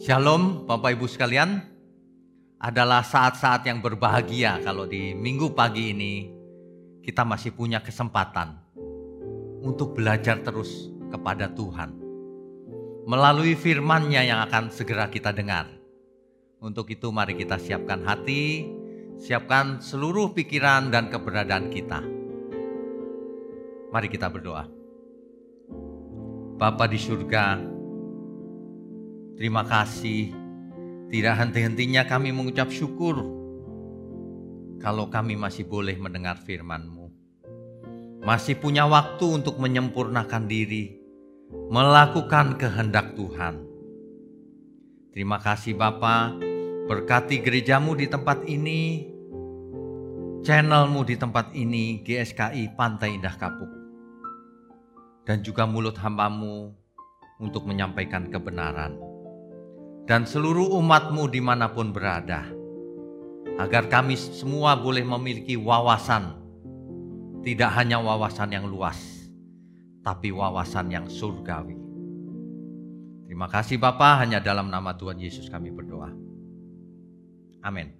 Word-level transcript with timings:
Shalom 0.00 0.66
Bapak 0.66 0.98
Ibu 0.98 1.06
sekalian. 1.06 1.62
Adalah 2.60 3.00
saat-saat 3.00 3.64
yang 3.64 3.80
berbahagia 3.80 4.60
kalau 4.60 4.84
di 4.84 5.16
minggu 5.16 5.56
pagi 5.56 5.96
ini 5.96 6.28
kita 7.00 7.24
masih 7.24 7.56
punya 7.56 7.80
kesempatan 7.80 8.52
untuk 9.64 9.96
belajar 9.96 10.42
terus 10.44 10.92
kepada 11.08 11.48
Tuhan. 11.48 11.96
Melalui 13.08 13.56
firman-Nya 13.56 14.26
yang 14.26 14.44
akan 14.44 14.68
segera 14.68 15.08
kita 15.08 15.32
dengar. 15.32 15.70
Untuk 16.60 16.90
itu 16.92 17.08
mari 17.08 17.32
kita 17.38 17.56
siapkan 17.56 18.04
hati, 18.04 18.68
siapkan 19.16 19.80
seluruh 19.80 20.36
pikiran 20.36 20.92
dan 20.92 21.08
keberadaan 21.08 21.72
kita. 21.72 22.02
Mari 23.94 24.08
kita 24.12 24.28
berdoa. 24.28 24.68
Bapa 26.60 26.84
di 26.84 27.00
surga, 27.00 27.69
terima 29.40 29.64
kasih. 29.64 30.36
Tidak 31.08 31.34
henti-hentinya 31.34 32.04
kami 32.04 32.30
mengucap 32.30 32.68
syukur 32.68 33.24
kalau 34.78 35.08
kami 35.08 35.34
masih 35.34 35.64
boleh 35.64 35.96
mendengar 35.96 36.36
firman-Mu. 36.36 37.08
Masih 38.20 38.60
punya 38.60 38.84
waktu 38.84 39.40
untuk 39.40 39.56
menyempurnakan 39.56 40.44
diri, 40.44 41.00
melakukan 41.72 42.60
kehendak 42.60 43.16
Tuhan. 43.16 43.64
Terima 45.10 45.40
kasih 45.40 45.74
Bapa, 45.74 46.36
berkati 46.86 47.40
gerejamu 47.40 47.96
di 47.96 48.06
tempat 48.06 48.44
ini, 48.44 49.08
channelmu 50.44 51.02
di 51.08 51.16
tempat 51.16 51.56
ini, 51.56 52.04
GSKI 52.04 52.76
Pantai 52.76 53.16
Indah 53.16 53.34
Kapuk 53.34 53.80
dan 55.26 55.46
juga 55.46 55.62
mulut 55.62 55.94
hambamu 55.98 56.74
untuk 57.38 57.66
menyampaikan 57.66 58.28
kebenaran. 58.28 59.09
Dan 60.10 60.26
seluruh 60.26 60.74
umatmu 60.74 61.30
di 61.30 61.38
mana 61.38 61.70
pun 61.70 61.94
berada, 61.94 62.42
agar 63.62 63.86
kami 63.86 64.18
semua 64.18 64.74
boleh 64.74 65.06
memiliki 65.06 65.54
wawasan, 65.54 66.34
tidak 67.46 67.70
hanya 67.78 68.02
wawasan 68.02 68.50
yang 68.50 68.66
luas, 68.66 68.98
tapi 70.02 70.34
wawasan 70.34 70.90
yang 70.90 71.06
surgawi. 71.06 71.78
Terima 73.30 73.46
kasih 73.46 73.78
Bapak, 73.78 74.26
hanya 74.26 74.42
dalam 74.42 74.66
nama 74.66 74.98
Tuhan 74.98 75.14
Yesus 75.22 75.46
kami 75.46 75.70
berdoa. 75.70 76.10
Amin. 77.62 77.94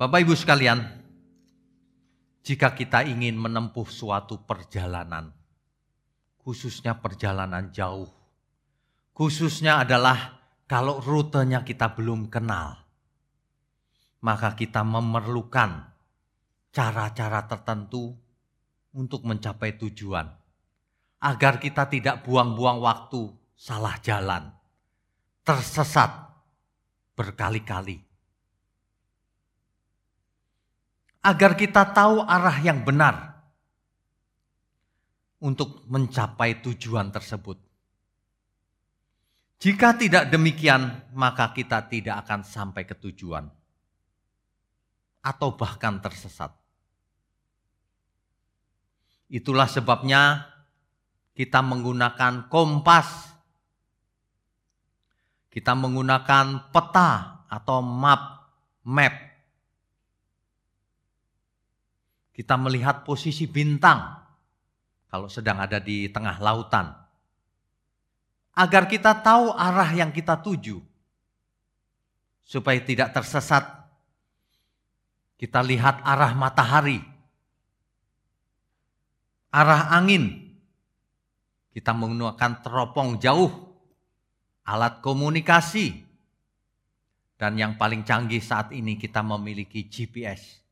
Bapak 0.00 0.24
Ibu 0.24 0.32
sekalian, 0.32 0.88
jika 2.40 2.72
kita 2.72 3.04
ingin 3.04 3.36
menempuh 3.36 3.84
suatu 3.84 4.40
perjalanan, 4.40 5.36
khususnya 6.40 6.96
perjalanan 6.96 7.68
jauh, 7.76 8.15
khususnya 9.16 9.80
adalah 9.80 10.44
kalau 10.68 11.00
rutenya 11.00 11.64
kita 11.64 11.96
belum 11.96 12.28
kenal, 12.28 12.76
maka 14.20 14.52
kita 14.52 14.84
memerlukan 14.84 15.88
cara-cara 16.68 17.48
tertentu 17.48 18.12
untuk 18.92 19.24
mencapai 19.24 19.80
tujuan, 19.80 20.28
agar 21.24 21.56
kita 21.56 21.88
tidak 21.88 22.28
buang-buang 22.28 22.76
waktu, 22.84 23.32
salah 23.56 23.96
jalan, 24.04 24.52
tersesat 25.40 26.12
berkali-kali 27.16 28.04
agar 31.26 31.58
kita 31.58 31.82
tahu 31.90 32.22
arah 32.22 32.54
yang 32.62 32.86
benar 32.86 33.42
untuk 35.42 35.82
mencapai 35.90 36.62
tujuan 36.62 37.10
tersebut. 37.10 37.65
Jika 39.56 39.96
tidak 39.96 40.28
demikian, 40.28 41.08
maka 41.16 41.50
kita 41.56 41.88
tidak 41.88 42.26
akan 42.26 42.44
sampai 42.44 42.84
ke 42.84 42.92
tujuan 42.96 43.48
atau 45.24 45.48
bahkan 45.56 45.98
tersesat. 45.98 46.52
Itulah 49.26 49.66
sebabnya 49.66 50.46
kita 51.34 51.64
menggunakan 51.64 52.46
kompas, 52.52 53.34
kita 55.50 55.72
menggunakan 55.72 56.70
peta 56.70 57.42
atau 57.48 57.80
map, 57.82 58.52
map 58.86 59.26
kita 62.36 62.52
melihat 62.60 63.00
posisi 63.00 63.48
bintang 63.48 64.12
kalau 65.08 65.24
sedang 65.24 65.56
ada 65.56 65.80
di 65.80 66.12
tengah 66.12 66.36
lautan. 66.36 67.05
Agar 68.56 68.88
kita 68.88 69.12
tahu 69.20 69.52
arah 69.52 69.92
yang 69.92 70.08
kita 70.08 70.40
tuju. 70.40 70.80
Supaya 72.40 72.80
tidak 72.80 73.12
tersesat. 73.12 73.68
Kita 75.36 75.60
lihat 75.60 76.00
arah 76.00 76.32
matahari. 76.32 77.04
Arah 79.52 79.92
angin. 79.92 80.56
Kita 81.76 81.92
menggunakan 81.92 82.64
teropong 82.64 83.20
jauh. 83.20 83.52
Alat 84.64 85.04
komunikasi. 85.04 86.00
Dan 87.36 87.60
yang 87.60 87.76
paling 87.76 88.00
canggih 88.08 88.40
saat 88.40 88.72
ini 88.72 88.96
kita 88.96 89.20
memiliki 89.20 89.84
GPS 89.84 90.64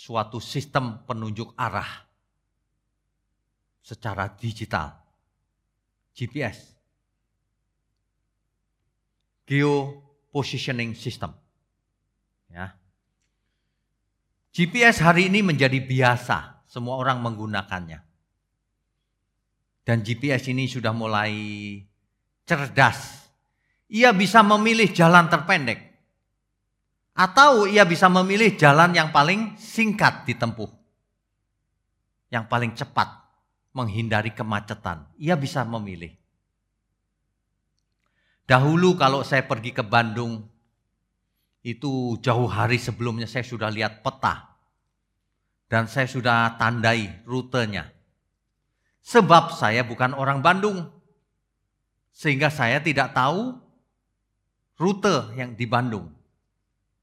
suatu 0.00 0.40
sistem 0.40 1.04
penunjuk 1.04 1.52
arah 1.60 2.09
secara 3.80 4.28
digital. 4.36 5.00
GPS. 6.14 6.76
Geo 9.48 9.98
Positioning 10.30 10.94
System. 10.94 11.32
Ya. 12.50 12.76
GPS 14.50 15.02
hari 15.02 15.30
ini 15.30 15.42
menjadi 15.42 15.78
biasa, 15.78 16.66
semua 16.66 16.98
orang 16.98 17.22
menggunakannya. 17.22 17.98
Dan 19.86 20.02
GPS 20.06 20.50
ini 20.50 20.70
sudah 20.70 20.94
mulai 20.94 21.34
cerdas. 22.46 23.30
Ia 23.90 24.14
bisa 24.14 24.42
memilih 24.46 24.90
jalan 24.94 25.26
terpendek 25.26 25.90
atau 27.14 27.66
ia 27.66 27.82
bisa 27.82 28.06
memilih 28.06 28.54
jalan 28.54 28.94
yang 28.94 29.10
paling 29.10 29.58
singkat 29.58 30.22
ditempuh. 30.30 30.70
Yang 32.30 32.44
paling 32.46 32.72
cepat 32.78 33.08
menghindari 33.70 34.34
kemacetan. 34.34 35.06
Ia 35.18 35.38
bisa 35.38 35.62
memilih. 35.62 36.14
Dahulu 38.50 38.98
kalau 38.98 39.22
saya 39.22 39.46
pergi 39.46 39.70
ke 39.70 39.86
Bandung, 39.86 40.42
itu 41.62 42.18
jauh 42.18 42.50
hari 42.50 42.82
sebelumnya 42.82 43.30
saya 43.30 43.46
sudah 43.46 43.70
lihat 43.70 44.02
peta. 44.02 44.58
Dan 45.70 45.86
saya 45.86 46.10
sudah 46.10 46.58
tandai 46.58 47.22
rutenya. 47.22 47.86
Sebab 49.06 49.54
saya 49.54 49.86
bukan 49.86 50.18
orang 50.18 50.42
Bandung. 50.42 50.90
Sehingga 52.10 52.50
saya 52.50 52.82
tidak 52.82 53.14
tahu 53.14 53.54
rute 54.82 55.30
yang 55.38 55.54
di 55.54 55.70
Bandung. 55.70 56.10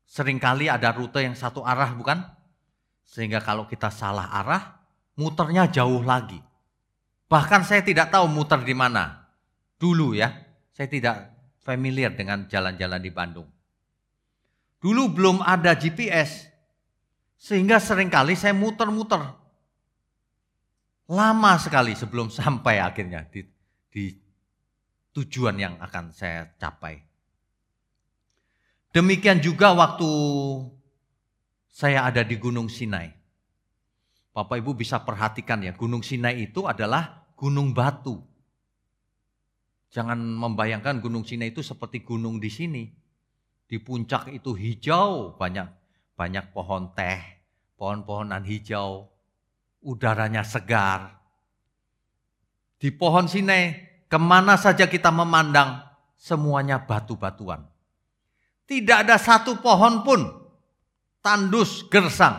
Seringkali 0.04 0.68
ada 0.68 0.92
rute 0.92 1.24
yang 1.24 1.32
satu 1.32 1.64
arah 1.64 1.96
bukan? 1.96 2.28
Sehingga 3.08 3.40
kalau 3.40 3.64
kita 3.72 3.88
salah 3.88 4.28
arah, 4.36 4.84
muternya 5.16 5.72
jauh 5.72 6.04
lagi. 6.04 6.44
Bahkan 7.28 7.68
saya 7.68 7.84
tidak 7.84 8.12
tahu 8.12 8.32
muter 8.32 8.64
di 8.64 8.72
mana. 8.72 9.28
Dulu 9.76 10.16
ya, 10.16 10.32
saya 10.72 10.88
tidak 10.88 11.16
familiar 11.60 12.16
dengan 12.16 12.48
jalan-jalan 12.48 13.04
di 13.04 13.12
Bandung. 13.12 13.48
Dulu 14.80 15.12
belum 15.12 15.38
ada 15.44 15.76
GPS, 15.76 16.48
sehingga 17.36 17.84
sering 17.84 18.08
kali 18.08 18.40
saya 18.40 18.56
muter-muter. 18.56 19.20
Lama 21.12 21.60
sekali 21.60 21.92
sebelum 22.00 22.32
sampai 22.40 22.80
akhirnya 22.80 23.28
di, 23.28 23.44
di 23.92 24.16
tujuan 25.12 25.60
yang 25.60 25.76
akan 25.84 26.16
saya 26.16 26.48
capai. 26.56 27.04
Demikian 28.96 29.44
juga 29.44 29.76
waktu 29.76 30.10
saya 31.68 32.08
ada 32.08 32.24
di 32.24 32.40
Gunung 32.40 32.72
Sinai. 32.72 33.14
Bapak 34.34 34.62
Ibu 34.62 34.78
bisa 34.78 35.02
perhatikan 35.02 35.66
ya, 35.66 35.74
Gunung 35.74 36.06
Sinai 36.06 36.46
itu 36.46 36.70
adalah 36.70 37.17
gunung 37.38 37.72
batu. 37.72 38.18
Jangan 39.94 40.18
membayangkan 40.18 41.00
Gunung 41.00 41.24
Sinai 41.24 41.54
itu 41.54 41.62
seperti 41.62 42.04
gunung 42.04 42.42
di 42.42 42.50
sini. 42.50 42.84
Di 43.68 43.78
puncak 43.80 44.34
itu 44.34 44.58
hijau, 44.58 45.38
banyak 45.38 45.70
banyak 46.18 46.52
pohon 46.52 46.92
teh, 46.98 47.22
pohon-pohonan 47.78 48.42
hijau, 48.44 49.06
udaranya 49.86 50.42
segar. 50.42 51.22
Di 52.82 52.90
pohon 52.90 53.30
Sinai, 53.30 53.74
ke 54.10 54.18
mana 54.18 54.58
saja 54.58 54.90
kita 54.90 55.14
memandang, 55.14 55.84
semuanya 56.18 56.82
batu-batuan. 56.82 57.64
Tidak 58.68 59.08
ada 59.08 59.16
satu 59.16 59.64
pohon 59.64 60.04
pun 60.04 60.22
tandus 61.24 61.88
gersang. 61.88 62.36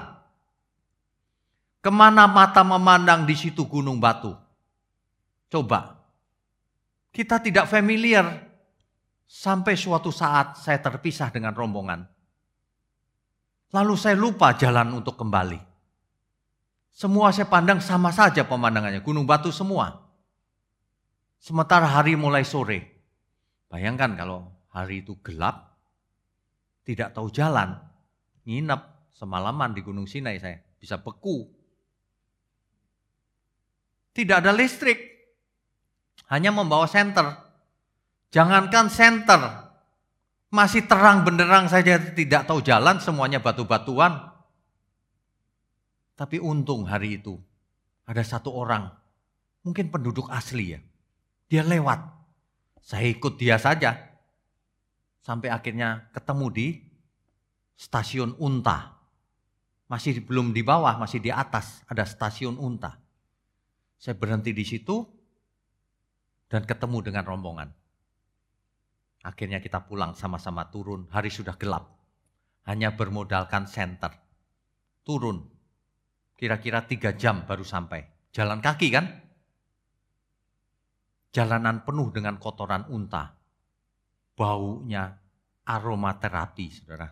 Ke 1.78 1.88
mana 1.88 2.28
mata 2.28 2.60
memandang 2.66 3.24
di 3.24 3.32
situ 3.38 3.64
gunung 3.64 4.02
batu. 4.02 4.47
Coba, 5.48 5.96
kita 7.08 7.40
tidak 7.40 7.72
familiar 7.72 8.48
sampai 9.24 9.76
suatu 9.76 10.12
saat 10.12 10.60
saya 10.60 10.80
terpisah 10.80 11.32
dengan 11.32 11.56
rombongan. 11.56 12.04
Lalu 13.72 13.94
saya 14.00 14.16
lupa 14.16 14.56
jalan 14.56 14.92
untuk 14.96 15.16
kembali. 15.20 15.60
Semua 16.88 17.32
saya 17.32 17.48
pandang 17.48 17.80
sama 17.80 18.12
saja 18.12 18.44
pemandangannya, 18.44 19.04
gunung 19.04 19.28
batu 19.28 19.52
semua. 19.52 20.08
Sementara 21.38 21.86
hari 21.86 22.18
mulai 22.18 22.42
sore. 22.42 22.80
Bayangkan 23.68 24.16
kalau 24.16 24.48
hari 24.72 25.04
itu 25.04 25.20
gelap, 25.20 25.76
tidak 26.82 27.12
tahu 27.12 27.28
jalan, 27.28 27.76
nginep 28.48 29.12
semalaman 29.12 29.76
di 29.76 29.84
Gunung 29.84 30.08
Sinai 30.08 30.40
saya, 30.40 30.58
bisa 30.80 30.96
beku. 30.98 31.46
Tidak 34.16 34.40
ada 34.40 34.50
listrik, 34.50 35.17
hanya 36.28 36.52
membawa 36.52 36.84
senter. 36.84 37.48
Jangankan 38.28 38.92
senter, 38.92 39.40
masih 40.52 40.84
terang 40.84 41.24
benderang 41.24 41.68
saja 41.68 41.96
tidak 41.96 42.44
tahu 42.44 42.60
jalan, 42.60 43.00
semuanya 43.00 43.40
batu-batuan. 43.40 44.32
Tapi 46.12 46.36
untung 46.36 46.84
hari 46.84 47.20
itu 47.20 47.40
ada 48.04 48.20
satu 48.20 48.52
orang, 48.52 48.88
mungkin 49.64 49.88
penduduk 49.88 50.28
asli 50.28 50.76
ya. 50.76 50.80
Dia 51.48 51.64
lewat. 51.64 52.00
Saya 52.84 53.08
ikut 53.08 53.36
dia 53.40 53.56
saja. 53.56 53.96
Sampai 55.20 55.52
akhirnya 55.52 56.08
ketemu 56.12 56.46
di 56.52 56.66
stasiun 57.76 58.36
Unta. 58.40 58.96
Masih 59.88 60.20
belum 60.20 60.52
di 60.52 60.60
bawah, 60.60 61.00
masih 61.00 61.20
di 61.20 61.32
atas 61.32 61.84
ada 61.88 62.04
stasiun 62.04 62.60
Unta. 62.60 62.96
Saya 63.96 64.16
berhenti 64.16 64.52
di 64.52 64.64
situ 64.64 65.04
dan 66.48 66.64
ketemu 66.64 67.12
dengan 67.12 67.24
rombongan. 67.24 67.68
Akhirnya 69.24 69.60
kita 69.60 69.84
pulang 69.84 70.16
sama-sama 70.16 70.68
turun, 70.72 71.08
hari 71.12 71.28
sudah 71.28 71.56
gelap. 71.60 71.88
Hanya 72.64 72.92
bermodalkan 72.96 73.68
senter. 73.68 74.12
Turun, 75.04 75.40
Kira-kira 76.38 76.86
tiga 76.86 77.18
jam 77.18 77.42
baru 77.42 77.66
sampai. 77.66 78.30
Jalan 78.30 78.62
kaki 78.62 78.94
kan? 78.94 79.10
Jalanan 81.34 81.82
penuh 81.82 82.14
dengan 82.14 82.38
kotoran 82.38 82.86
unta. 82.94 83.34
Baunya 84.38 85.18
aromaterapi, 85.66 86.66
saudara. 86.70 87.10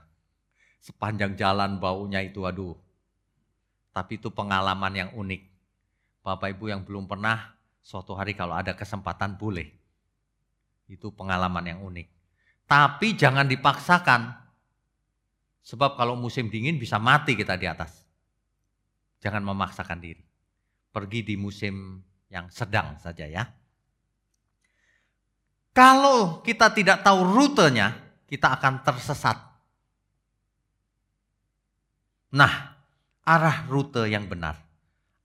Sepanjang 0.79 1.35
jalan 1.35 1.83
baunya 1.83 2.23
itu, 2.23 2.47
aduh. 2.47 2.79
Tapi 3.91 4.23
itu 4.23 4.31
pengalaman 4.31 4.95
yang 4.95 5.11
unik. 5.11 5.43
Bapak 6.23 6.55
Ibu 6.55 6.71
yang 6.71 6.87
belum 6.87 7.11
pernah, 7.11 7.56
suatu 7.87 8.19
hari 8.19 8.35
kalau 8.35 8.59
ada 8.59 8.75
kesempatan 8.75 9.39
boleh. 9.39 9.71
Itu 10.91 11.15
pengalaman 11.15 11.63
yang 11.71 11.81
unik. 11.87 12.07
Tapi 12.67 13.15
jangan 13.15 13.47
dipaksakan. 13.47 14.35
Sebab 15.63 15.95
kalau 15.95 16.19
musim 16.19 16.51
dingin 16.51 16.83
bisa 16.83 16.99
mati 16.99 17.39
kita 17.39 17.55
di 17.55 17.71
atas. 17.71 18.03
Jangan 19.23 19.47
memaksakan 19.47 20.03
diri. 20.03 20.23
Pergi 20.91 21.23
di 21.23 21.35
musim 21.39 22.03
yang 22.27 22.51
sedang 22.51 22.99
saja 22.99 23.27
ya. 23.27 23.47
Kalau 25.71 26.43
kita 26.43 26.75
tidak 26.75 27.07
tahu 27.07 27.23
rutenya, 27.23 27.95
kita 28.27 28.51
akan 28.59 28.83
tersesat. 28.83 29.39
Nah, 32.35 32.53
arah 33.23 33.67
rute 33.71 34.11
yang 34.11 34.27
benar 34.27 34.66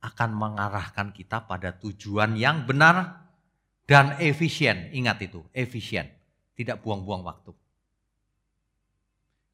akan 0.01 0.30
mengarahkan 0.33 1.13
kita 1.13 1.45
pada 1.45 1.77
tujuan 1.77 2.33
yang 2.33 2.65
benar 2.65 3.30
dan 3.86 4.18
efisien. 4.18 4.89
Ingat 4.92 5.21
itu, 5.21 5.45
efisien. 5.53 6.09
Tidak 6.57 6.81
buang-buang 6.81 7.21
waktu. 7.21 7.53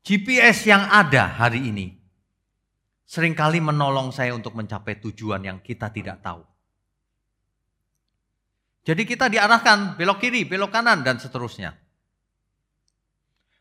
GPS 0.07 0.63
yang 0.71 0.87
ada 0.87 1.27
hari 1.27 1.67
ini 1.67 1.99
sering 3.03 3.35
kali 3.35 3.59
menolong 3.59 4.11
saya 4.15 4.31
untuk 4.31 4.55
mencapai 4.55 4.99
tujuan 5.03 5.43
yang 5.43 5.59
kita 5.59 5.91
tidak 5.91 6.23
tahu. 6.23 6.43
Jadi 8.87 9.03
kita 9.03 9.27
diarahkan 9.27 9.99
belok 9.99 10.23
kiri, 10.23 10.47
belok 10.47 10.71
kanan, 10.71 11.03
dan 11.03 11.19
seterusnya. 11.19 11.75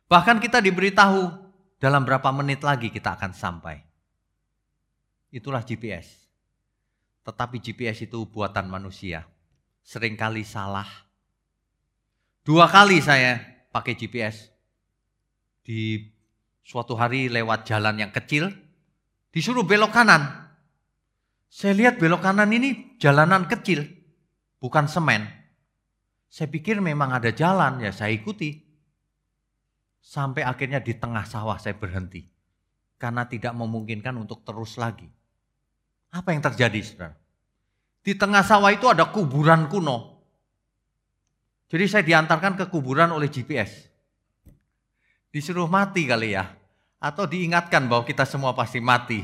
Bahkan 0.06 0.38
kita 0.38 0.62
diberitahu 0.62 1.34
dalam 1.82 2.06
berapa 2.06 2.30
menit 2.30 2.62
lagi 2.62 2.94
kita 2.94 3.18
akan 3.18 3.34
sampai. 3.34 3.82
Itulah 5.34 5.66
GPS. 5.66 6.25
Tetapi 7.26 7.58
GPS 7.58 8.06
itu 8.06 8.22
buatan 8.30 8.70
manusia. 8.70 9.26
Seringkali 9.82 10.46
salah. 10.46 10.86
Dua 12.46 12.70
kali 12.70 13.02
saya 13.02 13.42
pakai 13.74 13.98
GPS. 13.98 14.54
Di 15.66 15.98
suatu 16.62 16.94
hari 16.94 17.26
lewat 17.26 17.66
jalan 17.66 17.98
yang 17.98 18.14
kecil, 18.14 18.54
Disuruh 19.36 19.68
belok 19.68 19.92
kanan. 19.92 20.48
Saya 21.52 21.76
lihat 21.76 22.00
belok 22.00 22.24
kanan 22.24 22.48
ini 22.56 22.96
jalanan 22.96 23.44
kecil, 23.44 23.84
bukan 24.56 24.88
semen. 24.88 25.28
Saya 26.32 26.48
pikir 26.48 26.80
memang 26.80 27.12
ada 27.12 27.28
jalan, 27.36 27.84
ya 27.84 27.92
saya 27.92 28.16
ikuti. 28.16 28.64
Sampai 30.00 30.40
akhirnya 30.40 30.80
di 30.80 30.96
tengah 30.96 31.28
sawah 31.28 31.60
saya 31.60 31.76
berhenti. 31.76 32.24
Karena 32.96 33.28
tidak 33.28 33.52
memungkinkan 33.52 34.16
untuk 34.16 34.40
terus 34.40 34.80
lagi. 34.80 35.04
Apa 36.16 36.32
yang 36.32 36.40
terjadi 36.40 36.80
saudara? 36.80 37.12
Di 38.00 38.16
tengah 38.16 38.40
sawah 38.40 38.72
itu 38.72 38.88
ada 38.88 39.12
kuburan 39.12 39.68
kuno. 39.68 40.16
Jadi 41.66 41.84
saya 41.90 42.04
diantarkan 42.06 42.56
ke 42.56 42.64
kuburan 42.72 43.12
oleh 43.12 43.28
GPS. 43.28 43.90
Disuruh 45.28 45.68
mati 45.68 46.08
kali 46.08 46.32
ya. 46.32 46.48
Atau 46.96 47.28
diingatkan 47.28 47.84
bahwa 47.84 48.08
kita 48.08 48.24
semua 48.24 48.56
pasti 48.56 48.80
mati. 48.80 49.20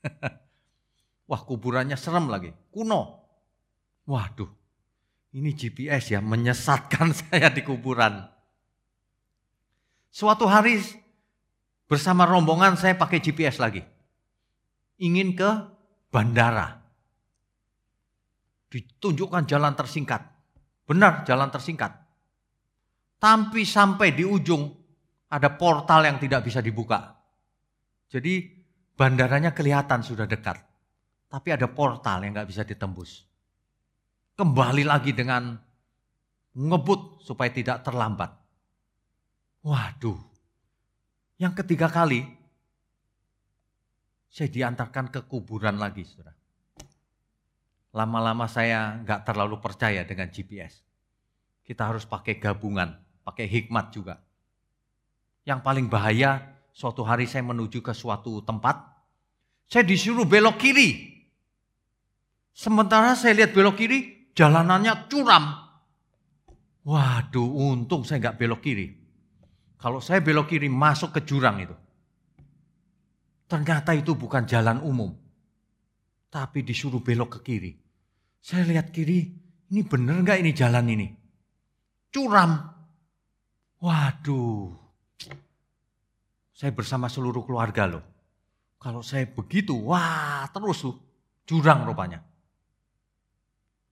Wah 1.30 1.42
kuburannya 1.44 1.98
serem 1.98 2.30
lagi, 2.32 2.54
kuno. 2.72 3.20
Waduh, 4.08 4.48
ini 5.36 5.52
GPS 5.52 6.16
ya 6.16 6.20
menyesatkan 6.20 7.12
saya 7.20 7.52
di 7.52 7.60
kuburan. 7.62 8.26
Suatu 10.12 10.44
hari 10.44 10.80
bersama 11.88 12.28
rombongan 12.28 12.76
saya 12.76 12.96
pakai 12.96 13.20
GPS 13.20 13.56
lagi. 13.56 13.80
Ingin 15.00 15.32
ke 15.32 15.71
bandara. 16.12 16.68
Ditunjukkan 18.68 19.48
jalan 19.48 19.72
tersingkat. 19.72 20.20
Benar 20.84 21.24
jalan 21.24 21.48
tersingkat. 21.48 21.92
Tapi 23.16 23.64
sampai 23.64 24.12
di 24.12 24.28
ujung 24.28 24.68
ada 25.32 25.48
portal 25.56 26.04
yang 26.04 26.20
tidak 26.20 26.44
bisa 26.44 26.60
dibuka. 26.60 27.16
Jadi 28.12 28.44
bandaranya 28.92 29.56
kelihatan 29.56 30.04
sudah 30.04 30.28
dekat. 30.28 30.60
Tapi 31.32 31.48
ada 31.48 31.64
portal 31.72 32.20
yang 32.28 32.36
nggak 32.36 32.50
bisa 32.52 32.60
ditembus. 32.60 33.24
Kembali 34.36 34.84
lagi 34.84 35.16
dengan 35.16 35.56
ngebut 36.52 37.24
supaya 37.24 37.48
tidak 37.48 37.80
terlambat. 37.80 38.28
Waduh, 39.64 40.18
yang 41.40 41.56
ketiga 41.56 41.88
kali 41.88 42.41
saya 44.32 44.48
diantarkan 44.48 45.12
ke 45.12 45.28
kuburan 45.28 45.76
lagi, 45.76 46.08
saudara. 46.08 46.32
Lama-lama 47.92 48.48
saya 48.48 48.96
nggak 49.04 49.28
terlalu 49.28 49.60
percaya 49.60 50.08
dengan 50.08 50.32
GPS. 50.32 50.80
Kita 51.60 51.92
harus 51.92 52.08
pakai 52.08 52.40
gabungan, 52.40 52.96
pakai 53.28 53.44
hikmat 53.44 53.92
juga. 53.92 54.16
Yang 55.44 55.60
paling 55.60 55.86
bahaya, 55.92 56.40
suatu 56.72 57.04
hari 57.04 57.28
saya 57.28 57.44
menuju 57.44 57.84
ke 57.84 57.92
suatu 57.92 58.40
tempat, 58.40 58.80
saya 59.68 59.84
disuruh 59.84 60.24
belok 60.24 60.56
kiri. 60.56 61.12
Sementara 62.56 63.12
saya 63.12 63.36
lihat 63.36 63.52
belok 63.52 63.76
kiri, 63.76 64.32
jalanannya 64.32 65.12
curam. 65.12 65.44
Waduh, 66.88 67.52
untung 67.68 68.08
saya 68.08 68.32
nggak 68.32 68.38
belok 68.40 68.64
kiri. 68.64 68.88
Kalau 69.76 70.00
saya 70.00 70.24
belok 70.24 70.48
kiri 70.48 70.72
masuk 70.72 71.12
ke 71.12 71.20
jurang 71.28 71.60
itu. 71.60 71.76
Ternyata 73.52 73.92
itu 73.92 74.16
bukan 74.16 74.48
jalan 74.48 74.80
umum. 74.80 75.12
Tapi 76.32 76.64
disuruh 76.64 77.04
belok 77.04 77.36
ke 77.36 77.52
kiri. 77.52 77.72
Saya 78.40 78.64
lihat 78.64 78.88
kiri, 78.88 79.28
ini 79.68 79.84
bener 79.84 80.24
nggak 80.24 80.40
ini 80.40 80.56
jalan 80.56 80.88
ini? 80.88 81.12
Curam. 82.08 82.72
Waduh, 83.76 84.72
saya 86.56 86.72
bersama 86.72 87.12
seluruh 87.12 87.44
keluarga 87.44 87.84
loh. 87.84 88.04
Kalau 88.80 89.04
saya 89.04 89.28
begitu, 89.28 89.76
wah 89.84 90.48
terus 90.48 90.88
tuh, 90.88 90.96
jurang 91.44 91.84
rupanya. 91.84 92.24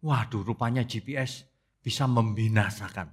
Waduh, 0.00 0.40
rupanya 0.40 0.88
GPS 0.88 1.44
bisa 1.84 2.08
membinasakan. 2.08 3.12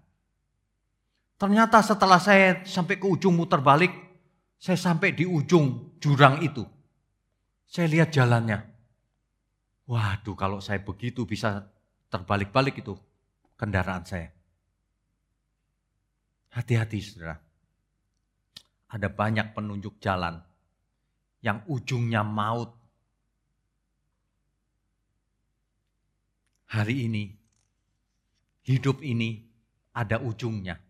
Ternyata 1.36 1.84
setelah 1.84 2.24
saya 2.24 2.64
sampai 2.64 2.96
ke 2.96 3.10
ujung 3.10 3.36
muter 3.36 3.60
balik, 3.60 4.07
saya 4.58 4.78
sampai 4.78 5.14
di 5.14 5.24
ujung 5.24 5.98
jurang 6.02 6.42
itu. 6.42 6.66
Saya 7.70 7.88
lihat 7.88 8.10
jalannya. 8.10 8.58
Waduh, 9.88 10.36
kalau 10.36 10.60
saya 10.60 10.82
begitu 10.82 11.24
bisa 11.24 11.64
terbalik-balik 12.10 12.82
itu 12.82 12.98
kendaraan 13.56 14.04
saya. 14.04 14.34
Hati-hati 16.52 16.98
saudara. 17.00 17.38
Ada 18.88 19.12
banyak 19.12 19.54
penunjuk 19.54 20.00
jalan 20.00 20.42
yang 21.44 21.62
ujungnya 21.70 22.24
maut. 22.24 22.72
Hari 26.68 27.08
ini, 27.08 27.32
hidup 28.68 29.00
ini 29.04 29.44
ada 29.96 30.20
ujungnya. 30.20 30.87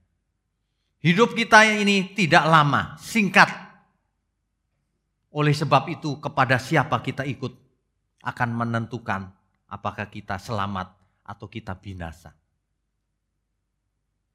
Hidup 0.97 1.37
kita 1.37 1.61
ini 1.65 2.11
tidak 2.17 2.43
lama, 2.49 2.97
singkat. 2.97 3.47
Oleh 5.29 5.53
sebab 5.53 5.85
itu, 5.93 6.17
kepada 6.17 6.57
siapa 6.57 6.97
kita 7.05 7.21
ikut 7.29 7.53
akan 8.25 8.49
menentukan 8.51 9.29
apakah 9.69 10.09
kita 10.09 10.41
selamat 10.41 10.91
atau 11.21 11.45
kita 11.45 11.77
binasa. 11.77 12.33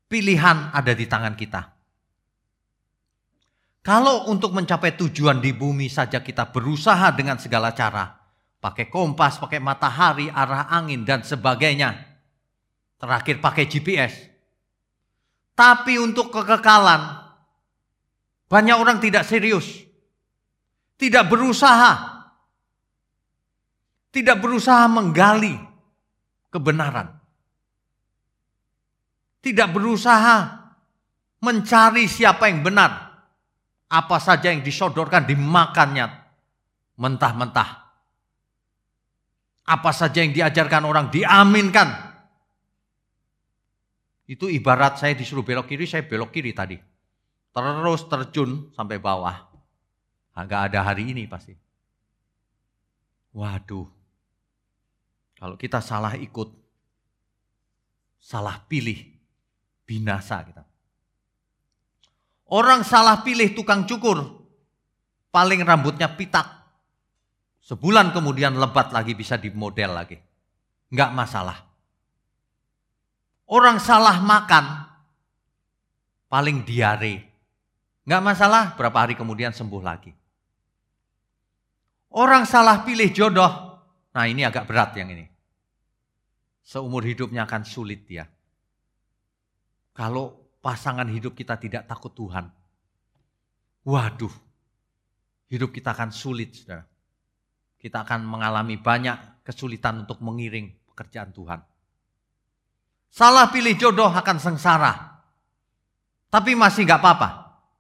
Pilihan 0.06 0.70
ada 0.70 0.92
di 0.92 1.08
tangan 1.08 1.34
kita. 1.34 1.72
Kalau 3.82 4.30
untuk 4.30 4.54
mencapai 4.54 4.94
tujuan 4.94 5.42
di 5.42 5.50
bumi 5.50 5.90
saja 5.90 6.22
kita 6.22 6.54
berusaha 6.54 7.10
dengan 7.10 7.42
segala 7.42 7.74
cara, 7.74 8.14
pakai 8.62 8.86
kompas, 8.86 9.42
pakai 9.42 9.58
matahari, 9.58 10.30
arah 10.30 10.70
angin, 10.70 11.02
dan 11.02 11.26
sebagainya. 11.26 11.98
Terakhir 13.02 13.42
pakai 13.42 13.66
GPS. 13.66 14.31
Tapi 15.52 16.00
untuk 16.00 16.32
kekekalan, 16.32 17.22
banyak 18.48 18.76
orang 18.76 19.00
tidak 19.00 19.24
serius. 19.24 19.84
Tidak 20.96 21.24
berusaha. 21.28 21.92
Tidak 24.12 24.36
berusaha 24.36 24.84
menggali 24.92 25.56
kebenaran. 26.52 27.08
Tidak 29.42 29.68
berusaha 29.72 30.36
mencari 31.42 32.06
siapa 32.06 32.46
yang 32.46 32.62
benar 32.62 33.12
apa 33.92 34.16
saja 34.16 34.48
yang 34.48 34.64
disodorkan 34.64 35.28
dimakannya 35.28 36.08
mentah-mentah. 36.96 37.70
Apa 39.68 39.90
saja 39.92 40.24
yang 40.24 40.32
diajarkan 40.32 40.88
orang 40.88 41.12
diaminkan. 41.12 42.11
Itu 44.32 44.48
ibarat 44.48 44.96
saya 44.96 45.12
disuruh 45.12 45.44
belok 45.44 45.68
kiri, 45.68 45.84
saya 45.84 46.08
belok 46.08 46.32
kiri 46.32 46.56
tadi. 46.56 46.80
Terus 47.52 48.08
terjun 48.08 48.72
sampai 48.72 48.96
bawah. 48.96 49.52
Enggak 50.32 50.72
ada 50.72 50.80
hari 50.88 51.12
ini 51.12 51.28
pasti. 51.28 51.52
Waduh. 53.36 53.84
Kalau 55.36 55.60
kita 55.60 55.84
salah 55.84 56.16
ikut, 56.16 56.48
salah 58.16 58.56
pilih, 58.64 58.96
binasa 59.84 60.40
kita. 60.48 60.64
Orang 62.48 62.88
salah 62.88 63.20
pilih 63.20 63.52
tukang 63.52 63.84
cukur, 63.84 64.16
paling 65.28 65.60
rambutnya 65.60 66.08
pitak. 66.08 66.48
Sebulan 67.60 68.16
kemudian 68.16 68.56
lebat 68.56 68.96
lagi 68.96 69.12
bisa 69.12 69.36
dimodel 69.36 69.92
lagi. 69.92 70.16
Enggak 70.88 71.12
masalah. 71.12 71.71
Orang 73.52 73.76
salah 73.84 74.16
makan, 74.24 74.64
paling 76.32 76.64
diare. 76.64 77.28
Enggak 78.08 78.24
masalah, 78.24 78.72
berapa 78.80 78.96
hari 78.96 79.12
kemudian 79.12 79.52
sembuh 79.52 79.82
lagi. 79.84 80.08
Orang 82.16 82.48
salah 82.48 82.80
pilih 82.80 83.12
jodoh, 83.12 83.52
nah 84.16 84.24
ini 84.24 84.48
agak 84.48 84.64
berat 84.64 84.96
yang 84.96 85.12
ini. 85.12 85.28
Seumur 86.64 87.04
hidupnya 87.04 87.44
akan 87.44 87.62
sulit 87.68 88.08
dia. 88.08 88.24
Kalau 89.92 90.56
pasangan 90.64 91.12
hidup 91.12 91.36
kita 91.36 91.60
tidak 91.60 91.84
takut 91.84 92.16
Tuhan, 92.16 92.48
waduh, 93.84 94.32
hidup 95.52 95.76
kita 95.76 95.92
akan 95.92 96.08
sulit, 96.08 96.56
saudara. 96.56 96.88
Kita 97.76 98.00
akan 98.00 98.24
mengalami 98.24 98.80
banyak 98.80 99.44
kesulitan 99.44 100.08
untuk 100.08 100.24
mengiring 100.24 100.72
pekerjaan 100.88 101.36
Tuhan. 101.36 101.71
Salah 103.12 103.52
pilih 103.52 103.76
jodoh 103.76 104.08
akan 104.08 104.40
sengsara. 104.40 105.20
Tapi 106.32 106.56
masih 106.56 106.88
gak 106.88 107.04
apa-apa. 107.04 107.28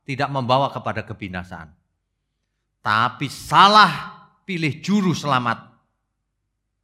Tidak 0.04 0.28
membawa 0.28 0.68
kepada 0.68 1.08
kebinasaan. 1.08 1.72
Tapi 2.84 3.32
salah 3.32 4.28
pilih 4.44 4.84
juru 4.84 5.16
selamat. 5.16 5.72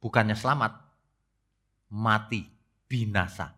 Bukannya 0.01 0.33
selamat. 0.33 0.81
Mati, 1.93 2.41
binasa. 2.89 3.53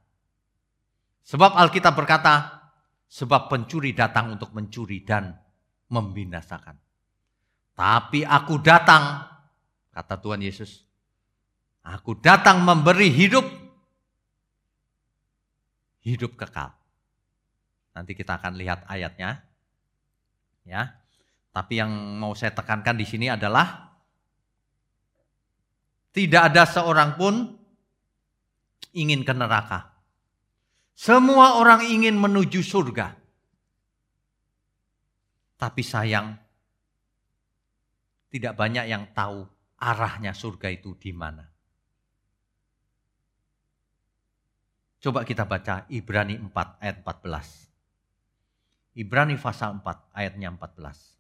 Sebab 1.24 1.56
Alkitab 1.56 1.96
berkata, 1.96 2.60
sebab 3.08 3.48
pencuri 3.48 3.96
datang 3.96 4.36
untuk 4.36 4.52
mencuri 4.52 5.08
dan 5.08 5.32
membinasakan. 5.88 6.76
Tapi 7.76 8.28
aku 8.28 8.60
datang, 8.60 9.24
kata 9.96 10.16
Tuhan 10.20 10.44
Yesus, 10.44 10.84
aku 11.88 12.20
datang 12.20 12.64
memberi 12.64 13.08
hidup, 13.08 13.61
hidup 16.02 16.38
kekal. 16.38 16.74
Nanti 17.92 18.16
kita 18.16 18.40
akan 18.40 18.58
lihat 18.58 18.88
ayatnya. 18.88 19.44
Ya. 20.66 20.96
Tapi 21.52 21.84
yang 21.84 21.92
mau 22.16 22.32
saya 22.32 22.56
tekankan 22.56 22.96
di 22.96 23.04
sini 23.04 23.28
adalah 23.28 23.92
tidak 26.16 26.52
ada 26.52 26.64
seorang 26.64 27.20
pun 27.20 27.36
ingin 28.96 29.28
ke 29.28 29.34
neraka. 29.36 29.92
Semua 30.96 31.60
orang 31.60 31.84
ingin 31.88 32.16
menuju 32.16 32.62
surga. 32.62 33.18
Tapi 35.60 35.82
sayang, 35.86 36.34
tidak 38.32 38.54
banyak 38.56 38.86
yang 38.88 39.12
tahu 39.12 39.44
arahnya 39.82 40.32
surga 40.32 40.72
itu 40.72 40.96
di 40.96 41.12
mana. 41.12 41.51
Coba 45.02 45.26
kita 45.26 45.50
baca 45.50 45.90
Ibrani 45.90 46.38
4 46.38 46.78
ayat 46.78 47.02
14. 47.02 49.02
Ibrani 49.02 49.34
pasal 49.34 49.82
4 49.82 50.14
ayatnya 50.14 50.54
14. 50.54 51.18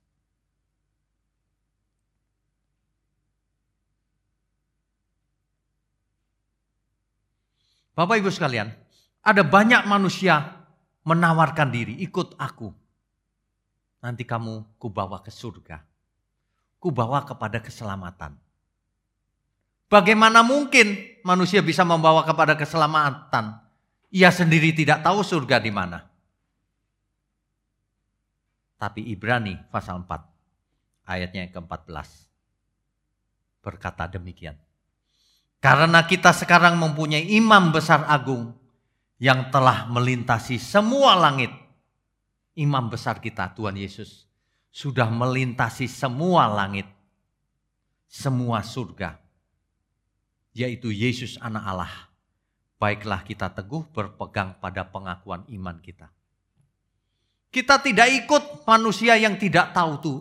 Bapak 7.97 8.21
Ibu 8.21 8.29
sekalian, 8.29 8.69
ada 9.25 9.41
banyak 9.41 9.89
manusia 9.89 10.61
menawarkan 11.01 11.73
diri, 11.73 11.97
ikut 12.05 12.37
aku. 12.37 12.69
Nanti 14.05 14.29
kamu 14.29 14.77
kubawa 14.77 15.25
ke 15.25 15.33
surga. 15.33 15.81
Kubawa 16.77 17.25
kepada 17.25 17.57
keselamatan. 17.57 18.37
Bagaimana 19.89 20.45
mungkin 20.45 21.17
manusia 21.25 21.65
bisa 21.65 21.81
membawa 21.81 22.21
kepada 22.25 22.53
keselamatan? 22.53 23.70
Ia 24.11 24.27
sendiri 24.27 24.75
tidak 24.75 25.07
tahu 25.07 25.23
surga 25.23 25.63
di 25.63 25.71
mana. 25.71 26.03
Tapi 28.75 29.07
Ibrani 29.07 29.55
pasal 29.71 30.03
4 30.03 31.07
ayatnya 31.07 31.47
yang 31.47 31.53
ke-14 31.53 32.09
berkata 33.61 34.09
demikian. 34.09 34.57
Karena 35.61 36.01
kita 36.09 36.33
sekarang 36.33 36.81
mempunyai 36.81 37.37
imam 37.37 37.69
besar 37.69 38.03
agung 38.09 38.57
yang 39.21 39.53
telah 39.53 39.85
melintasi 39.85 40.57
semua 40.57 41.13
langit. 41.13 41.53
Imam 42.57 42.89
besar 42.89 43.21
kita, 43.21 43.53
Tuhan 43.53 43.77
Yesus, 43.77 44.25
sudah 44.73 45.07
melintasi 45.07 45.85
semua 45.85 46.49
langit, 46.49 46.89
semua 48.09 48.65
surga, 48.65 49.21
yaitu 50.51 50.91
Yesus, 50.91 51.37
Anak 51.39 51.63
Allah. 51.63 52.10
Baiklah, 52.81 53.21
kita 53.21 53.53
teguh 53.53 53.85
berpegang 53.93 54.57
pada 54.57 54.81
pengakuan 54.89 55.45
iman 55.53 55.77
kita. 55.77 56.09
Kita 57.53 57.77
tidak 57.77 58.09
ikut 58.25 58.65
manusia 58.65 59.13
yang 59.21 59.37
tidak 59.37 59.69
tahu 59.69 59.91
tuh 60.01 60.17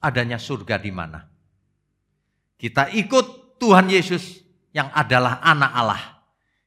adanya 0.00 0.40
surga 0.40 0.80
di 0.80 0.88
mana. 0.88 1.28
Kita 2.56 2.88
ikut 2.96 3.60
Tuhan 3.60 3.92
Yesus 3.92 4.40
yang 4.72 4.88
adalah 4.96 5.44
Anak 5.44 5.72
Allah 5.76 6.02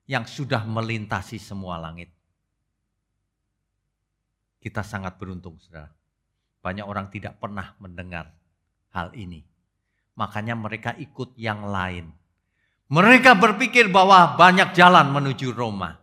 yang 0.05 0.29
sudah 0.29 0.61
melintasi 0.61 1.41
semua 1.41 1.81
langit. 1.81 2.13
Kita 4.61 4.85
sangat 4.85 5.17
beruntung, 5.17 5.57
saudara. 5.57 5.89
Banyak 6.61 6.85
orang 6.85 7.09
tidak 7.09 7.41
pernah 7.41 7.73
mendengar 7.81 8.29
hal 8.93 9.09
ini. 9.17 9.41
Makanya 10.13 10.53
mereka 10.53 10.93
ikut 11.01 11.33
yang 11.33 11.65
lain. 11.65 12.13
Mereka 12.91 13.39
berpikir 13.39 13.87
bahwa 13.87 14.35
banyak 14.35 14.75
jalan 14.75 15.15
menuju 15.15 15.55
Roma. 15.55 15.95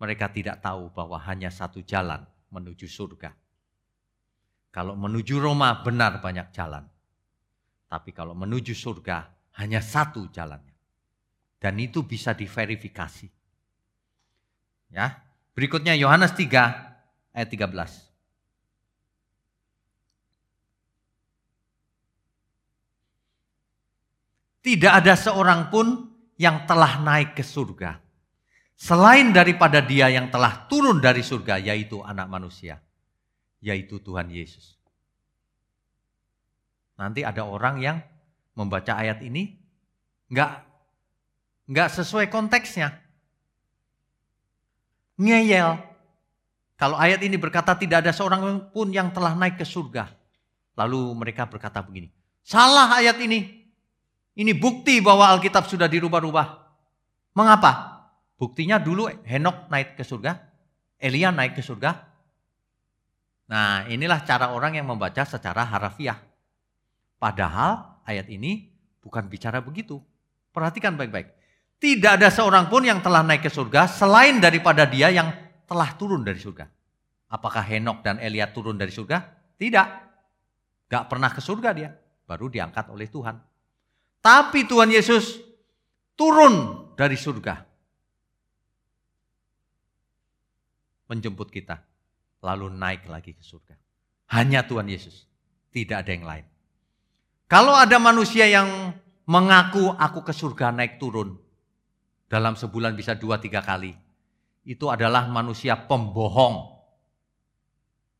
Mereka 0.00 0.32
tidak 0.32 0.64
tahu 0.64 0.88
bahwa 0.88 1.20
hanya 1.20 1.52
satu 1.52 1.84
jalan 1.84 2.24
menuju 2.48 2.88
surga. 2.88 3.36
Kalau 4.72 4.96
menuju 4.96 5.36
Roma 5.36 5.84
benar 5.84 6.24
banyak 6.24 6.48
jalan. 6.48 6.88
Tapi 7.92 8.10
kalau 8.16 8.32
menuju 8.32 8.72
surga 8.72 9.28
hanya 9.60 9.78
satu 9.78 10.26
jalannya 10.34 10.74
Dan 11.60 11.78
itu 11.80 12.04
bisa 12.04 12.32
diverifikasi. 12.36 13.28
Ya. 14.92 15.24
Berikutnya 15.56 15.96
Yohanes 15.96 16.36
3 16.36 17.32
ayat 17.32 17.48
13. 17.48 18.13
Tidak 24.64 24.88
ada 24.88 25.12
seorang 25.12 25.68
pun 25.68 26.08
yang 26.40 26.64
telah 26.64 26.96
naik 27.04 27.36
ke 27.36 27.44
surga. 27.44 28.00
Selain 28.74 29.28
daripada 29.28 29.84
dia 29.84 30.08
yang 30.08 30.32
telah 30.32 30.64
turun 30.66 31.04
dari 31.04 31.20
surga, 31.20 31.60
yaitu 31.60 32.00
anak 32.00 32.26
manusia. 32.32 32.80
Yaitu 33.60 34.00
Tuhan 34.00 34.32
Yesus. 34.32 34.80
Nanti 36.96 37.20
ada 37.26 37.44
orang 37.44 37.76
yang 37.82 38.00
membaca 38.54 38.94
ayat 38.94 39.20
ini 39.20 39.52
nggak 40.30 40.50
nggak 41.68 41.88
sesuai 42.00 42.30
konteksnya. 42.30 42.94
Ngeyel. 45.20 45.78
Kalau 46.74 46.98
ayat 46.98 47.22
ini 47.22 47.38
berkata 47.38 47.78
tidak 47.78 48.02
ada 48.02 48.10
seorang 48.10 48.72
pun 48.74 48.90
yang 48.90 49.12
telah 49.14 49.36
naik 49.38 49.60
ke 49.60 49.66
surga. 49.66 50.10
Lalu 50.74 51.14
mereka 51.14 51.46
berkata 51.46 51.84
begini, 51.84 52.10
salah 52.42 52.98
ayat 52.98 53.20
ini. 53.22 53.63
Ini 54.34 54.50
bukti 54.58 54.98
bahwa 54.98 55.30
Alkitab 55.30 55.70
sudah 55.70 55.86
dirubah-rubah. 55.86 56.46
Mengapa? 57.38 58.02
Buktinya 58.34 58.82
dulu 58.82 59.06
Henok 59.22 59.70
naik 59.70 59.94
ke 59.94 60.02
surga, 60.02 60.34
Elia 60.98 61.30
naik 61.30 61.54
ke 61.54 61.62
surga. 61.62 61.94
Nah, 63.46 63.86
inilah 63.86 64.26
cara 64.26 64.50
orang 64.50 64.74
yang 64.74 64.90
membaca 64.90 65.22
secara 65.22 65.62
harafiah. 65.62 66.18
Padahal 67.22 68.02
ayat 68.02 68.26
ini 68.26 68.74
bukan 68.98 69.30
bicara 69.30 69.62
begitu. 69.62 70.02
Perhatikan 70.50 70.98
baik-baik. 70.98 71.30
Tidak 71.78 72.18
ada 72.18 72.26
seorang 72.32 72.66
pun 72.66 72.82
yang 72.82 72.98
telah 73.04 73.22
naik 73.22 73.46
ke 73.46 73.50
surga 73.52 73.86
selain 73.86 74.42
daripada 74.42 74.82
dia 74.88 75.14
yang 75.14 75.30
telah 75.68 75.94
turun 75.94 76.26
dari 76.26 76.40
surga. 76.40 76.66
Apakah 77.30 77.62
Henok 77.62 78.02
dan 78.02 78.18
Elia 78.18 78.50
turun 78.50 78.78
dari 78.78 78.90
surga? 78.90 79.20
Tidak. 79.58 79.86
Gak 80.90 81.04
pernah 81.06 81.30
ke 81.30 81.42
surga 81.42 81.70
dia. 81.74 81.90
Baru 82.24 82.48
diangkat 82.48 82.88
oleh 82.90 83.06
Tuhan. 83.10 83.36
Tapi 84.24 84.64
Tuhan 84.64 84.88
Yesus 84.88 85.36
turun 86.16 86.88
dari 86.96 87.12
surga. 87.12 87.60
Menjemput 91.12 91.52
kita. 91.52 91.84
Lalu 92.40 92.72
naik 92.72 93.04
lagi 93.04 93.36
ke 93.36 93.44
surga. 93.44 93.76
Hanya 94.32 94.64
Tuhan 94.64 94.88
Yesus. 94.88 95.28
Tidak 95.68 96.00
ada 96.00 96.08
yang 96.08 96.24
lain. 96.24 96.48
Kalau 97.52 97.76
ada 97.76 98.00
manusia 98.00 98.48
yang 98.48 98.96
mengaku 99.28 99.92
aku 99.92 100.24
ke 100.24 100.32
surga 100.32 100.72
naik 100.72 100.96
turun. 100.96 101.36
Dalam 102.24 102.56
sebulan 102.56 102.96
bisa 102.96 103.12
dua 103.12 103.36
tiga 103.36 103.60
kali. 103.60 103.92
Itu 104.64 104.88
adalah 104.88 105.28
manusia 105.28 105.76
pembohong. 105.84 106.72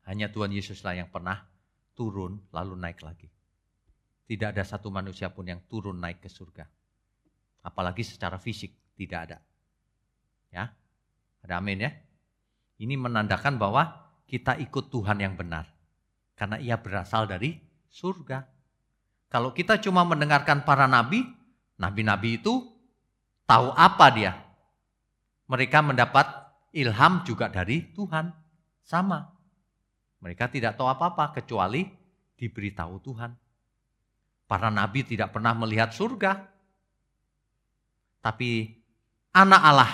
Hanya 0.05 0.29
Tuhan 0.29 0.53
Yesuslah 0.53 0.93
yang 1.01 1.09
pernah 1.09 1.41
turun 1.97 2.45
lalu 2.53 2.77
naik 2.77 3.01
lagi. 3.01 3.34
Tidak 4.25 4.49
ada 4.53 4.65
satu 4.65 4.89
manusia 4.89 5.29
pun 5.29 5.45
yang 5.45 5.61
turun 5.69 6.01
naik 6.01 6.25
ke 6.25 6.29
surga. 6.29 6.65
Apalagi 7.61 8.01
secara 8.01 8.41
fisik, 8.41 8.73
tidak 8.97 9.19
ada. 9.29 9.37
Ya, 10.49 10.73
ada 11.45 11.53
amin 11.61 11.85
ya. 11.85 11.91
Ini 12.81 12.97
menandakan 12.97 13.61
bahwa 13.61 14.05
kita 14.25 14.57
ikut 14.57 14.89
Tuhan 14.89 15.21
yang 15.21 15.37
benar. 15.37 15.69
Karena 16.33 16.57
ia 16.57 16.75
berasal 16.75 17.29
dari 17.29 17.55
surga. 17.87 18.43
Kalau 19.29 19.53
kita 19.53 19.77
cuma 19.79 20.03
mendengarkan 20.03 20.65
para 20.65 20.89
nabi, 20.89 21.23
nabi-nabi 21.79 22.41
itu 22.41 22.65
tahu 23.45 23.71
apa 23.77 24.07
dia. 24.11 24.33
Mereka 25.45 25.85
mendapat 25.85 26.25
ilham 26.73 27.21
juga 27.23 27.47
dari 27.47 27.93
Tuhan. 27.93 28.33
Sama. 28.85 29.33
Mereka 30.21 30.49
tidak 30.49 30.77
tahu 30.77 30.89
apa-apa 30.89 31.37
kecuali 31.37 31.85
diberitahu 32.37 33.01
Tuhan. 33.01 33.44
Para 34.45 34.69
nabi 34.69 35.01
tidak 35.01 35.33
pernah 35.33 35.57
melihat 35.57 35.89
surga. 35.89 36.45
Tapi 38.21 38.69
anak 39.33 39.61
Allah, 39.61 39.91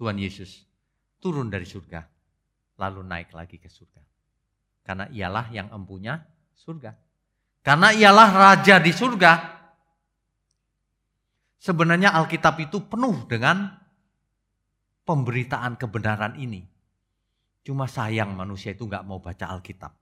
Tuhan 0.00 0.16
Yesus, 0.16 0.64
turun 1.20 1.52
dari 1.52 1.68
surga. 1.68 2.00
Lalu 2.80 3.00
naik 3.04 3.36
lagi 3.36 3.60
ke 3.60 3.68
surga. 3.68 4.00
Karena 4.82 5.06
ialah 5.12 5.46
yang 5.52 5.68
empunya 5.70 6.18
surga. 6.56 6.92
Karena 7.62 7.94
ialah 7.94 8.28
raja 8.32 8.82
di 8.82 8.90
surga. 8.90 9.32
Sebenarnya 11.62 12.10
Alkitab 12.10 12.58
itu 12.58 12.82
penuh 12.90 13.22
dengan 13.30 13.70
pemberitaan 15.06 15.78
kebenaran 15.78 16.34
ini. 16.42 16.66
Cuma 17.62 17.86
sayang 17.86 18.34
manusia 18.34 18.74
itu 18.74 18.90
nggak 18.90 19.06
mau 19.06 19.22
baca 19.22 19.46
Alkitab. 19.46 19.94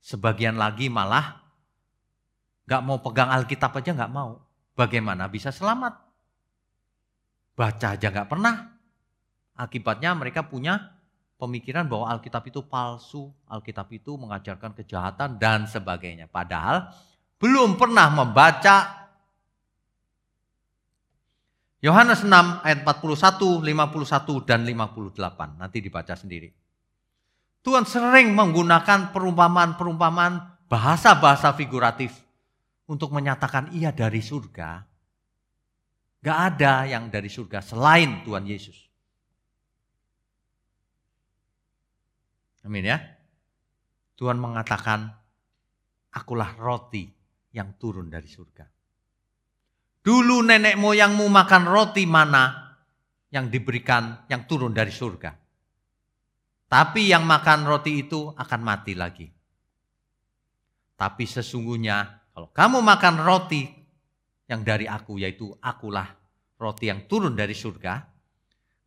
Sebagian 0.00 0.56
lagi 0.56 0.88
malah 0.88 1.49
Gak 2.70 2.86
mau 2.86 3.02
pegang 3.02 3.34
Alkitab 3.34 3.74
aja 3.82 3.90
gak 3.90 4.14
mau. 4.14 4.38
Bagaimana 4.78 5.26
bisa 5.26 5.50
selamat? 5.50 5.98
Baca 7.58 7.98
aja 7.98 8.14
gak 8.14 8.30
pernah. 8.30 8.78
Akibatnya 9.58 10.14
mereka 10.14 10.46
punya 10.46 10.94
pemikiran 11.34 11.90
bahwa 11.90 12.06
Alkitab 12.14 12.46
itu 12.46 12.62
palsu, 12.62 13.34
Alkitab 13.50 13.90
itu 13.90 14.14
mengajarkan 14.14 14.70
kejahatan 14.78 15.34
dan 15.42 15.66
sebagainya. 15.66 16.30
Padahal 16.30 16.94
belum 17.42 17.74
pernah 17.74 18.06
membaca 18.06 19.02
Yohanes 21.82 22.22
6 22.22 22.30
ayat 22.62 22.86
41, 22.86 23.66
51 23.66 24.46
dan 24.46 24.62
58. 24.62 25.58
Nanti 25.58 25.82
dibaca 25.82 26.14
sendiri. 26.14 26.54
Tuhan 27.66 27.82
sering 27.82 28.30
menggunakan 28.30 29.10
perumpamaan-perumpamaan 29.10 30.64
bahasa-bahasa 30.70 31.50
figuratif 31.58 32.29
untuk 32.90 33.14
menyatakan 33.14 33.70
ia 33.70 33.94
dari 33.94 34.18
surga, 34.18 34.82
gak 36.18 36.38
ada 36.52 36.90
yang 36.90 37.06
dari 37.06 37.30
surga 37.30 37.62
selain 37.62 38.26
Tuhan 38.26 38.42
Yesus. 38.42 38.90
Amin 42.66 42.90
ya. 42.90 42.98
Tuhan 44.18 44.36
mengatakan, 44.36 45.06
akulah 46.12 46.52
roti 46.58 47.06
yang 47.54 47.78
turun 47.78 48.10
dari 48.10 48.26
surga. 48.26 48.66
Dulu 50.02 50.44
nenek 50.44 50.76
moyangmu 50.76 51.24
makan 51.30 51.64
roti 51.70 52.04
mana 52.04 52.74
yang 53.30 53.48
diberikan, 53.48 54.26
yang 54.28 54.44
turun 54.44 54.74
dari 54.74 54.92
surga. 54.92 55.32
Tapi 56.68 57.08
yang 57.08 57.24
makan 57.24 57.64
roti 57.64 58.04
itu 58.04 58.28
akan 58.34 58.60
mati 58.60 58.92
lagi. 58.92 59.26
Tapi 61.00 61.24
sesungguhnya 61.24 62.19
kalau 62.40 62.56
kamu 62.56 62.80
makan 62.80 63.20
roti 63.20 63.68
yang 64.48 64.64
dari 64.64 64.88
aku, 64.88 65.20
yaitu 65.20 65.52
akulah 65.60 66.08
roti 66.56 66.88
yang 66.88 67.04
turun 67.04 67.36
dari 67.36 67.52
surga, 67.52 68.00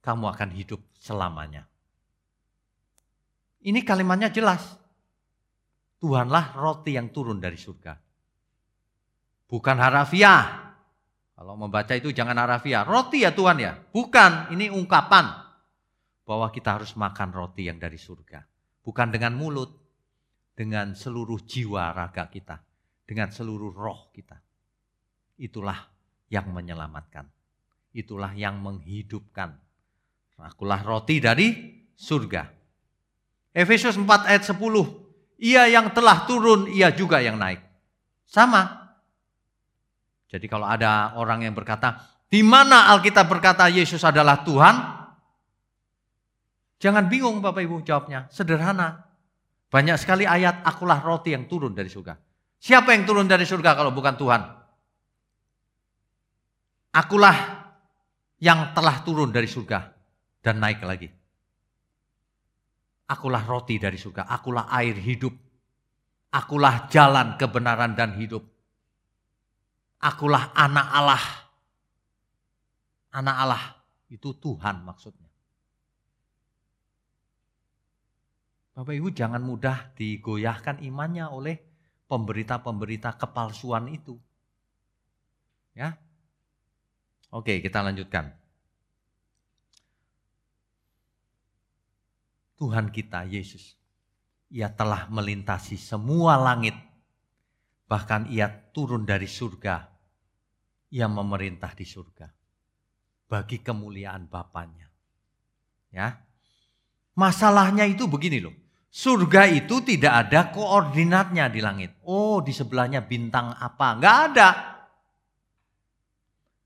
kamu 0.02 0.26
akan 0.34 0.50
hidup 0.58 0.82
selamanya. 0.98 1.62
Ini 3.62 3.78
kalimatnya 3.86 4.34
jelas. 4.34 4.74
Tuhanlah 6.02 6.58
roti 6.58 6.98
yang 6.98 7.13
turun 7.13 7.38
dari 7.38 7.54
surga. 7.54 7.94
Bukan 9.46 9.78
harafiah. 9.78 10.74
Kalau 11.38 11.54
membaca 11.54 11.94
itu 11.94 12.10
jangan 12.10 12.42
harafiah. 12.42 12.82
Roti 12.82 13.22
ya 13.22 13.38
Tuhan 13.38 13.62
ya. 13.62 13.78
Bukan, 13.78 14.50
ini 14.50 14.74
ungkapan. 14.74 15.30
Bahwa 16.26 16.50
kita 16.50 16.82
harus 16.82 16.98
makan 16.98 17.30
roti 17.30 17.70
yang 17.70 17.78
dari 17.78 18.02
surga. 18.02 18.42
Bukan 18.82 19.13
dengan 19.13 19.38
mulut. 19.38 19.70
Dengan 20.58 20.98
seluruh 20.98 21.38
jiwa 21.46 21.94
raga 21.94 22.26
kita 22.34 22.73
dengan 23.13 23.30
seluruh 23.30 23.69
roh 23.69 24.10
kita. 24.10 24.34
Itulah 25.38 25.78
yang 26.34 26.49
menyelamatkan. 26.49 27.30
Itulah 27.93 28.34
yang 28.34 28.58
menghidupkan. 28.58 29.54
Akulah 30.41 30.82
roti 30.82 31.21
dari 31.21 31.54
surga. 31.93 32.49
Efesus 33.54 34.02
4 34.02 34.34
ayat 34.34 34.49
10. 34.49 34.58
Ia 35.45 35.69
yang 35.69 35.93
telah 35.93 36.26
turun, 36.26 36.65
ia 36.73 36.89
juga 36.89 37.21
yang 37.21 37.38
naik. 37.38 37.62
Sama. 38.26 38.89
Jadi 40.26 40.49
kalau 40.49 40.65
ada 40.65 41.13
orang 41.21 41.45
yang 41.45 41.54
berkata, 41.54 42.02
di 42.26 42.41
mana 42.41 42.89
Alkitab 42.97 43.30
berkata 43.30 43.69
Yesus 43.69 44.02
adalah 44.02 44.41
Tuhan? 44.41 44.76
Jangan 46.82 47.06
bingung 47.06 47.45
Bapak 47.45 47.62
Ibu 47.62 47.86
jawabnya. 47.86 48.26
Sederhana. 48.34 49.06
Banyak 49.69 50.02
sekali 50.02 50.26
ayat, 50.26 50.65
akulah 50.65 50.97
roti 50.97 51.38
yang 51.38 51.45
turun 51.45 51.78
dari 51.78 51.93
surga. 51.93 52.33
Siapa 52.63 52.95
yang 52.95 53.04
turun 53.04 53.28
dari 53.28 53.43
surga 53.43 53.76
kalau 53.76 53.91
bukan 53.91 54.15
Tuhan? 54.15 54.39
Akulah 56.95 57.38
yang 58.39 58.71
telah 58.71 59.04
turun 59.04 59.36
dari 59.36 59.52
surga 59.52 59.91
dan 60.39 60.63
naik 60.63 60.80
lagi. 60.80 61.12
Akulah 63.12 63.43
roti 63.43 63.76
dari 63.76 63.99
surga, 63.99 64.32
akulah 64.32 64.71
air 64.80 64.95
hidup. 64.95 65.36
Akulah 66.32 66.88
jalan 66.88 67.36
kebenaran 67.36 67.99
dan 67.99 68.15
hidup. 68.15 68.47
Akulah 69.99 70.56
anak 70.56 70.88
Allah. 70.88 71.23
anak 73.12 73.36
Allah 73.43 73.63
itu 74.08 74.32
Tuhan 74.39 74.88
maksudnya. 74.88 75.28
Bapak 78.73 78.95
Ibu 78.95 79.12
jangan 79.12 79.43
mudah 79.43 79.93
digoyahkan 79.99 80.82
imannya 80.82 81.28
oleh 81.30 81.73
pemberita-pemberita 82.13 83.17
kepalsuan 83.17 83.89
itu. 83.89 84.21
Ya. 85.73 85.97
Oke, 87.34 87.58
kita 87.58 87.82
lanjutkan. 87.82 88.30
Tuhan 92.62 92.93
kita 92.93 93.26
Yesus. 93.26 93.73
Ia 94.54 94.69
telah 94.69 95.10
melintasi 95.10 95.73
semua 95.73 96.38
langit. 96.38 96.78
Bahkan 97.89 98.30
ia 98.30 98.45
turun 98.69 99.10
dari 99.10 99.26
surga. 99.26 99.89
Ia 100.93 101.10
memerintah 101.10 101.73
di 101.73 101.89
surga. 101.89 102.30
Bagi 103.26 103.65
kemuliaan 103.65 104.30
Bapaknya. 104.30 104.86
Ya. 105.89 106.21
Masalahnya 107.17 107.89
itu 107.89 108.06
begini 108.06 108.38
loh. 108.38 108.62
Surga 108.93 109.49
itu 109.49 109.82
tidak 109.82 110.29
ada 110.29 110.53
koordinatnya 110.53 111.49
di 111.49 111.65
langit. 111.65 111.97
Oh, 112.06 112.45
di 112.45 112.53
sebelahnya 112.53 113.01
bintang 113.01 113.58
apa? 113.58 113.97
Enggak 113.97 114.17
ada. 114.29 114.49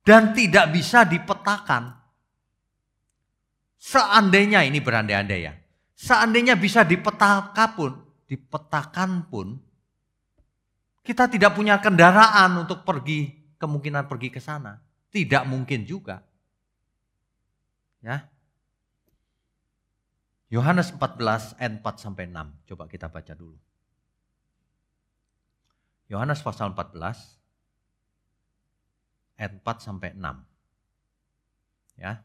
Dan 0.04 0.36
tidak 0.36 0.76
bisa 0.76 1.08
dipetakan. 1.08 1.96
Seandainya 3.80 4.60
ini 4.68 4.84
berandai-andai 4.84 5.40
ya. 5.40 5.56
Seandainya 5.96 6.60
bisa 6.60 6.84
dipetakan 6.84 7.70
pun, 7.80 7.96
dipetakan 8.28 9.32
pun, 9.32 9.48
kita 11.08 11.32
tidak 11.32 11.56
punya 11.56 11.80
kendaraan 11.80 12.60
untuk 12.60 12.84
pergi, 12.84 13.56
kemungkinan 13.56 14.04
pergi 14.04 14.36
ke 14.36 14.44
sana. 14.44 14.76
Tidak 15.16 15.48
mungkin 15.48 15.88
juga. 15.88 16.20
Ya, 18.04 18.28
Yohanes 20.48 20.96
14 20.96 21.60
ayat 21.60 21.74
4 21.84 22.04
sampai 22.04 22.32
6. 22.32 22.72
Coba 22.72 22.88
kita 22.88 23.12
baca 23.12 23.34
dulu. 23.36 23.60
Yohanes 26.08 26.40
pasal 26.40 26.72
14 26.72 26.96
ayat 29.36 29.54
4 29.60 29.84
sampai 29.84 30.16
6. 30.16 30.24
Ya. 32.00 32.24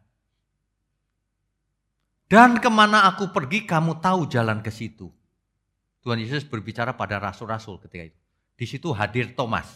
Dan 2.31 2.63
ke 2.63 2.71
mana 2.71 3.11
aku 3.11 3.29
pergi 3.35 3.67
kamu 3.69 3.99
tahu 3.99 4.31
jalan 4.31 4.63
ke 4.63 4.71
situ. 4.71 5.11
Tuhan 6.03 6.19
Yesus 6.19 6.43
berbicara 6.43 6.99
pada 6.99 7.23
rasul-rasul 7.23 7.79
ketika 7.83 8.11
itu. 8.11 8.19
Di 8.59 8.67
situ 8.67 8.91
hadir 8.95 9.35
Thomas. 9.35 9.67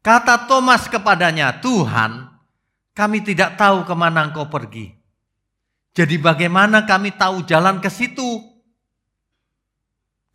Kata 0.00 0.48
Thomas 0.48 0.88
kepadanya, 0.88 1.60
Tuhan 1.60 2.30
kami 2.96 3.20
tidak 3.20 3.60
tahu 3.60 3.84
ke 3.84 3.92
mana 3.92 4.24
engkau 4.24 4.48
pergi. 4.48 4.95
Jadi 5.96 6.20
bagaimana 6.20 6.84
kami 6.84 7.16
tahu 7.16 7.48
jalan 7.48 7.80
ke 7.80 7.88
situ? 7.88 8.44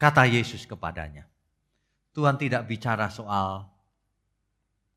Kata 0.01 0.25
Yesus 0.25 0.65
kepadanya. 0.65 1.29
Tuhan 2.17 2.41
tidak 2.41 2.65
bicara 2.65 3.13
soal 3.13 3.69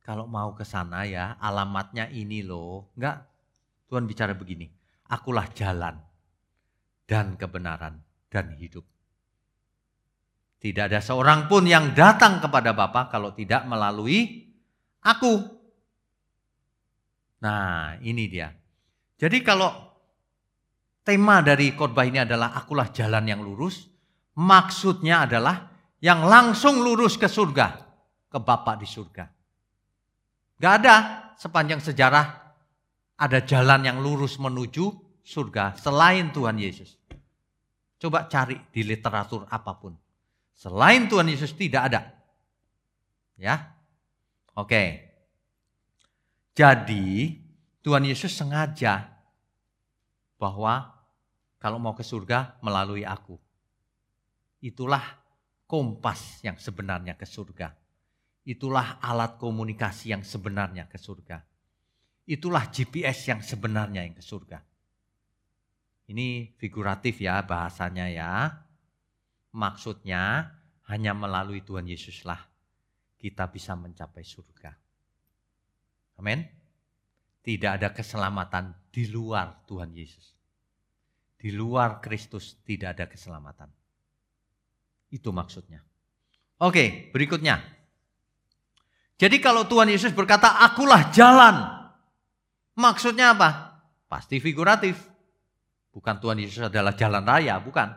kalau 0.01 0.25
mau 0.25 0.57
ke 0.57 0.65
sana 0.65 1.05
ya 1.05 1.37
alamatnya 1.37 2.09
ini 2.09 2.41
loh. 2.41 2.89
Enggak. 2.97 3.29
Tuhan 3.93 4.09
bicara 4.09 4.33
begini. 4.33 4.65
Akulah 5.13 5.53
jalan 5.53 6.01
dan 7.05 7.37
kebenaran 7.37 8.01
dan 8.33 8.57
hidup. 8.57 8.89
Tidak 10.65 10.89
ada 10.89 11.05
seorang 11.05 11.45
pun 11.45 11.69
yang 11.69 11.93
datang 11.93 12.41
kepada 12.41 12.73
Bapa 12.73 13.13
kalau 13.13 13.37
tidak 13.37 13.69
melalui 13.69 14.49
aku. 15.05 15.45
Nah, 17.45 18.01
ini 18.01 18.25
dia. 18.33 18.49
Jadi 19.21 19.45
kalau 19.45 19.84
Tema 21.05 21.45
dari 21.45 21.77
khotbah 21.77 22.09
ini 22.09 22.25
adalah 22.25 22.57
akulah 22.57 22.89
jalan 22.89 23.29
yang 23.29 23.45
lurus. 23.45 23.85
Maksudnya 24.41 25.29
adalah 25.29 25.69
yang 26.01 26.25
langsung 26.25 26.81
lurus 26.81 27.21
ke 27.21 27.29
surga, 27.29 27.77
ke 28.33 28.39
Bapa 28.41 28.73
di 28.81 28.89
surga. 28.89 29.29
Gak 30.57 30.75
ada 30.81 30.97
sepanjang 31.37 31.85
sejarah 31.85 32.25
ada 33.21 33.39
jalan 33.45 33.85
yang 33.85 34.01
lurus 34.01 34.41
menuju 34.41 34.91
surga 35.21 35.77
selain 35.77 36.33
Tuhan 36.33 36.57
Yesus. 36.57 36.97
Coba 38.01 38.25
cari 38.25 38.57
di 38.73 38.81
literatur 38.85 39.45
apa 39.49 39.73
pun. 39.77 39.93
Selain 40.57 41.05
Tuhan 41.05 41.29
Yesus 41.29 41.53
tidak 41.53 41.93
ada. 41.93 42.01
Ya. 43.37 43.77
Oke. 44.57 45.13
Jadi 46.55 47.37
Tuhan 47.85 48.07
Yesus 48.07 48.33
sengaja 48.33 49.11
bahwa 50.39 50.94
kalau 51.65 51.81
mau 51.81 51.97
ke 51.97 52.05
surga 52.05 52.61
melalui 52.61 53.09
aku. 53.09 53.41
Itulah 54.61 55.01
kompas 55.65 56.45
yang 56.45 56.61
sebenarnya 56.61 57.17
ke 57.17 57.25
surga. 57.25 57.73
Itulah 58.45 59.01
alat 59.01 59.41
komunikasi 59.41 60.13
yang 60.13 60.21
sebenarnya 60.21 60.85
ke 60.93 61.01
surga. 61.01 61.41
Itulah 62.29 62.69
GPS 62.69 63.33
yang 63.33 63.41
sebenarnya 63.41 64.05
yang 64.05 64.13
ke 64.13 64.21
surga. 64.21 64.61
Ini 66.13 66.53
figuratif 66.61 67.25
ya 67.25 67.41
bahasanya 67.41 68.13
ya. 68.13 68.33
Maksudnya 69.57 70.53
hanya 70.93 71.17
melalui 71.17 71.65
Tuhan 71.65 71.89
Yesuslah 71.89 72.45
kita 73.17 73.49
bisa 73.49 73.73
mencapai 73.73 74.21
surga. 74.21 74.77
Amin. 76.21 76.45
Tidak 77.41 77.73
ada 77.81 77.89
keselamatan 77.89 78.93
di 78.93 79.09
luar 79.09 79.65
Tuhan 79.65 79.97
Yesus. 79.97 80.44
Di 81.45 81.53
luar 81.53 82.01
Kristus 82.01 82.57
tidak 82.65 82.97
ada 82.97 83.05
keselamatan. 83.05 83.69
Itu 85.13 85.29
maksudnya. 85.29 85.85
Oke, 86.65 87.13
berikutnya. 87.13 87.61
Jadi 89.21 89.37
kalau 89.45 89.69
Tuhan 89.69 89.93
Yesus 89.93 90.17
berkata, 90.17 90.65
akulah 90.65 91.13
jalan. 91.13 91.85
Maksudnya 92.81 93.37
apa? 93.37 93.77
Pasti 94.09 94.41
figuratif. 94.41 94.97
Bukan 95.93 96.17
Tuhan 96.17 96.41
Yesus 96.41 96.73
adalah 96.73 96.97
jalan 96.97 97.21
raya, 97.21 97.61
bukan. 97.61 97.93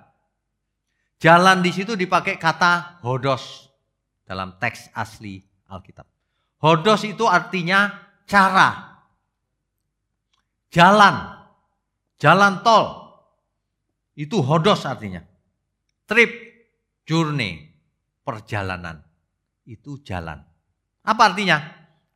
Jalan 1.15 1.63
di 1.63 1.71
situ 1.71 1.95
dipakai 1.95 2.35
kata 2.35 2.99
hodos 2.99 3.71
dalam 4.27 4.59
teks 4.59 4.91
asli 4.91 5.39
Alkitab. 5.71 6.03
Hodos 6.59 7.07
itu 7.07 7.23
artinya 7.23 7.95
cara. 8.27 8.99
Jalan. 10.67 11.15
Jalan 12.19 12.59
tol. 12.59 13.06
Itu 14.17 14.41
hodos 14.41 14.81
artinya. 14.89 15.21
Trip, 16.09 16.31
journey, 17.05 17.69
perjalanan. 18.25 19.05
Itu 19.61 20.01
jalan. 20.01 20.41
Apa 21.05 21.21
artinya? 21.29 21.61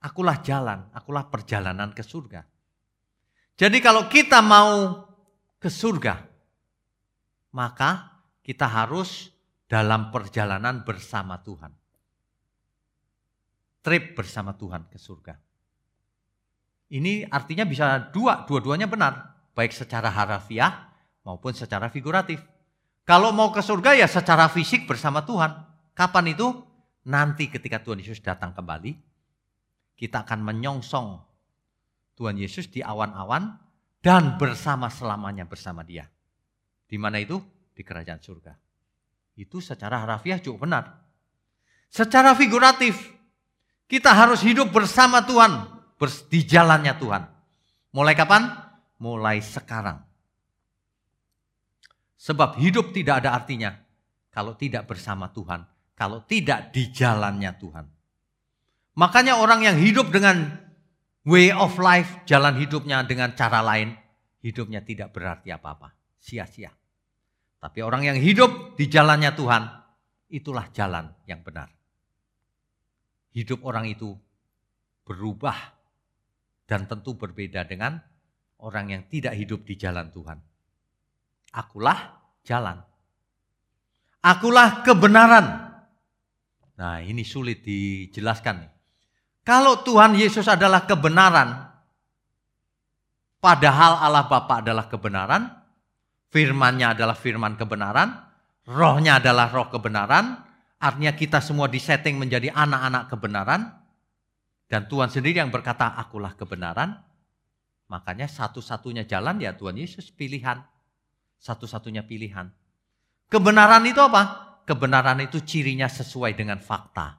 Akulah 0.02 0.42
jalan, 0.42 0.90
akulah 0.98 1.30
perjalanan 1.30 1.94
ke 1.94 2.02
surga. 2.02 2.42
Jadi 3.54 3.78
kalau 3.78 4.10
kita 4.10 4.42
mau 4.42 5.06
ke 5.62 5.70
surga, 5.70 6.26
maka 7.54 8.18
kita 8.42 8.66
harus 8.66 9.30
dalam 9.70 10.10
perjalanan 10.10 10.82
bersama 10.82 11.38
Tuhan. 11.46 11.70
Trip 13.86 14.18
bersama 14.18 14.58
Tuhan 14.58 14.90
ke 14.90 14.98
surga. 14.98 15.38
Ini 16.92 17.30
artinya 17.30 17.64
bisa 17.70 18.10
dua, 18.10 18.42
dua-duanya 18.50 18.90
benar. 18.90 19.38
Baik 19.54 19.72
secara 19.72 20.10
harafiah 20.10 20.91
maupun 21.26 21.54
secara 21.54 21.90
figuratif. 21.90 22.42
Kalau 23.06 23.34
mau 23.34 23.50
ke 23.50 23.60
surga 23.60 23.98
ya 23.98 24.08
secara 24.08 24.48
fisik 24.48 24.86
bersama 24.86 25.26
Tuhan. 25.26 25.52
Kapan 25.98 26.34
itu? 26.34 26.48
Nanti 27.02 27.50
ketika 27.50 27.82
Tuhan 27.82 27.98
Yesus 27.98 28.22
datang 28.22 28.54
kembali, 28.54 28.94
kita 29.98 30.22
akan 30.22 30.40
menyongsong 30.46 31.18
Tuhan 32.14 32.38
Yesus 32.38 32.70
di 32.70 32.86
awan-awan 32.86 33.58
dan 34.06 34.38
bersama 34.38 34.90
selamanya 34.94 35.50
bersama 35.50 35.82
dia. 35.82 36.06
Di 36.86 37.02
mana 37.02 37.18
itu? 37.18 37.42
Di 37.74 37.82
kerajaan 37.82 38.22
surga. 38.22 38.54
Itu 39.34 39.58
secara 39.64 40.06
harafiah 40.06 40.38
cukup 40.38 40.70
benar. 40.70 41.02
Secara 41.90 42.38
figuratif, 42.38 42.98
kita 43.90 44.14
harus 44.14 44.46
hidup 44.46 44.70
bersama 44.70 45.26
Tuhan, 45.26 45.68
di 46.30 46.40
jalannya 46.46 46.94
Tuhan. 46.98 47.24
Mulai 47.92 48.16
kapan? 48.16 48.48
Mulai 49.02 49.42
sekarang. 49.42 50.11
Sebab 52.22 52.62
hidup 52.62 52.94
tidak 52.94 53.26
ada 53.26 53.34
artinya 53.34 53.74
kalau 54.30 54.54
tidak 54.54 54.86
bersama 54.86 55.34
Tuhan, 55.34 55.66
kalau 55.98 56.22
tidak 56.22 56.70
di 56.70 56.94
jalannya 56.94 57.50
Tuhan. 57.58 57.86
Makanya 58.94 59.42
orang 59.42 59.66
yang 59.66 59.82
hidup 59.82 60.14
dengan 60.14 60.54
way 61.26 61.50
of 61.50 61.82
life, 61.82 62.22
jalan 62.30 62.62
hidupnya 62.62 63.02
dengan 63.10 63.34
cara 63.34 63.66
lain, 63.66 63.98
hidupnya 64.46 64.86
tidak 64.86 65.10
berarti 65.10 65.50
apa-apa, 65.50 65.98
sia-sia. 66.22 66.70
Tapi 67.58 67.82
orang 67.82 68.06
yang 68.06 68.18
hidup 68.22 68.78
di 68.78 68.86
jalannya 68.86 69.34
Tuhan, 69.34 69.64
itulah 70.30 70.70
jalan 70.70 71.10
yang 71.26 71.42
benar. 71.42 71.74
Hidup 73.34 73.66
orang 73.66 73.90
itu 73.90 74.14
berubah 75.02 75.58
dan 76.70 76.86
tentu 76.86 77.18
berbeda 77.18 77.66
dengan 77.66 77.98
orang 78.62 78.94
yang 78.94 79.04
tidak 79.10 79.34
hidup 79.34 79.66
di 79.66 79.74
jalan 79.74 80.14
Tuhan. 80.14 80.51
Akulah 81.52 82.18
jalan. 82.48 82.80
Akulah 84.24 84.86
kebenaran. 84.86 85.46
Nah, 86.78 86.98
ini 87.04 87.22
sulit 87.22 87.62
dijelaskan. 87.62 88.66
Kalau 89.42 89.82
Tuhan 89.82 90.14
Yesus 90.14 90.46
adalah 90.46 90.86
kebenaran, 90.86 91.70
padahal 93.42 94.02
Allah 94.02 94.26
Bapa 94.30 94.62
adalah 94.62 94.86
kebenaran, 94.86 95.50
firmannya 96.30 96.94
adalah 96.94 97.18
firman 97.18 97.58
kebenaran, 97.58 98.14
rohnya 98.70 99.18
adalah 99.18 99.50
roh 99.50 99.68
kebenaran, 99.74 100.38
artinya 100.78 101.14
kita 101.18 101.42
semua 101.42 101.66
disetting 101.66 102.22
menjadi 102.22 102.54
anak-anak 102.54 103.10
kebenaran, 103.10 103.82
dan 104.72 104.88
Tuhan 104.88 105.12
sendiri 105.12 105.44
yang 105.44 105.52
berkata, 105.52 106.00
akulah 106.00 106.32
kebenaran. 106.32 106.96
Makanya 107.92 108.32
satu-satunya 108.32 109.04
jalan 109.04 109.44
ya 109.44 109.52
Tuhan 109.52 109.76
Yesus 109.76 110.16
pilihan. 110.16 110.64
Satu-satunya 111.42 112.06
pilihan. 112.06 112.54
Kebenaran 113.26 113.82
itu 113.90 113.98
apa? 113.98 114.54
Kebenaran 114.62 115.18
itu 115.26 115.42
cirinya 115.42 115.90
sesuai 115.90 116.38
dengan 116.38 116.62
fakta. 116.62 117.18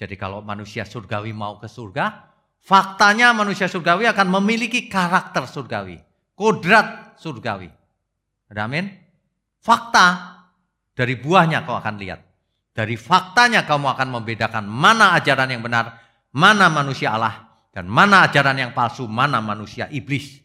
Jadi 0.00 0.16
kalau 0.16 0.40
manusia 0.40 0.88
surgawi 0.88 1.36
mau 1.36 1.60
ke 1.60 1.68
surga, 1.68 2.32
faktanya 2.64 3.36
manusia 3.36 3.68
surgawi 3.68 4.08
akan 4.08 4.40
memiliki 4.40 4.88
karakter 4.88 5.44
surgawi. 5.44 6.00
Kodrat 6.32 7.20
surgawi. 7.20 7.68
Ada 8.48 8.64
amin? 8.64 8.88
Fakta. 9.60 10.06
Dari 10.96 11.20
buahnya 11.20 11.68
kau 11.68 11.76
akan 11.76 12.00
lihat. 12.00 12.24
Dari 12.72 12.96
faktanya 12.96 13.68
kamu 13.68 13.92
akan 13.92 14.08
membedakan 14.08 14.64
mana 14.64 15.12
ajaran 15.12 15.52
yang 15.52 15.60
benar, 15.60 16.00
mana 16.32 16.72
manusia 16.72 17.12
Allah 17.12 17.68
dan 17.76 17.84
mana 17.84 18.24
ajaran 18.24 18.56
yang 18.56 18.72
palsu, 18.72 19.04
mana 19.04 19.44
manusia 19.44 19.84
iblis. 19.92 20.40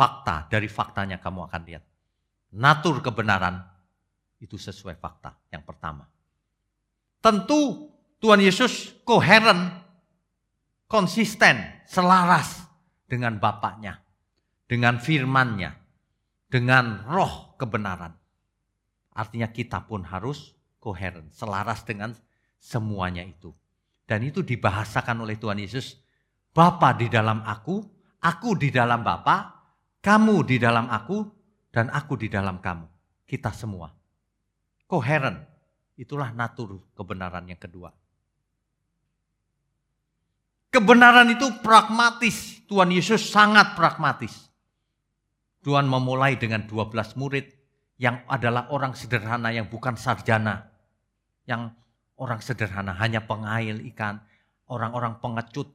Fakta, 0.00 0.48
dari 0.48 0.64
faktanya 0.64 1.20
kamu 1.20 1.44
akan 1.44 1.60
lihat. 1.68 1.84
Natur 2.56 3.04
kebenaran 3.04 3.60
itu 4.40 4.56
sesuai 4.56 4.96
fakta 4.96 5.36
yang 5.52 5.60
pertama. 5.60 6.08
Tentu 7.20 7.92
Tuhan 8.16 8.40
Yesus 8.40 8.96
koheren, 9.04 9.76
konsisten, 10.88 11.84
selaras 11.84 12.64
dengan 13.04 13.36
Bapaknya, 13.36 14.00
dengan 14.64 14.96
firmannya, 14.96 15.76
dengan 16.48 17.04
roh 17.04 17.60
kebenaran. 17.60 18.16
Artinya 19.12 19.52
kita 19.52 19.84
pun 19.84 20.08
harus 20.08 20.56
koheren, 20.80 21.28
selaras 21.28 21.84
dengan 21.84 22.16
semuanya 22.56 23.20
itu. 23.20 23.52
Dan 24.08 24.24
itu 24.24 24.40
dibahasakan 24.40 25.28
oleh 25.28 25.36
Tuhan 25.36 25.60
Yesus, 25.60 26.00
Bapa 26.56 26.96
di 26.96 27.12
dalam 27.12 27.44
aku, 27.44 27.84
aku 28.24 28.56
di 28.56 28.72
dalam 28.72 29.04
Bapa, 29.04 29.59
kamu 30.00 30.48
di 30.48 30.56
dalam 30.56 30.88
aku, 30.88 31.24
dan 31.70 31.88
aku 31.92 32.18
di 32.18 32.26
dalam 32.26 32.58
kamu. 32.58 32.86
Kita 33.24 33.54
semua. 33.54 33.92
Koheren. 34.90 35.46
Itulah 36.00 36.32
natur 36.32 36.80
kebenaran 36.96 37.46
yang 37.46 37.60
kedua. 37.60 37.92
Kebenaran 40.70 41.28
itu 41.34 41.46
pragmatis. 41.60 42.62
Tuhan 42.64 42.94
Yesus 42.94 43.28
sangat 43.28 43.76
pragmatis. 43.76 44.50
Tuhan 45.60 45.84
memulai 45.84 46.40
dengan 46.40 46.64
12 46.64 47.20
murid 47.20 47.46
yang 48.00 48.24
adalah 48.24 48.72
orang 48.72 48.96
sederhana 48.96 49.52
yang 49.52 49.68
bukan 49.68 49.98
sarjana. 49.98 50.72
Yang 51.44 51.76
orang 52.16 52.40
sederhana, 52.40 52.96
hanya 52.96 53.26
pengail 53.28 53.84
ikan, 53.92 54.24
orang-orang 54.70 55.20
pengecut, 55.20 55.68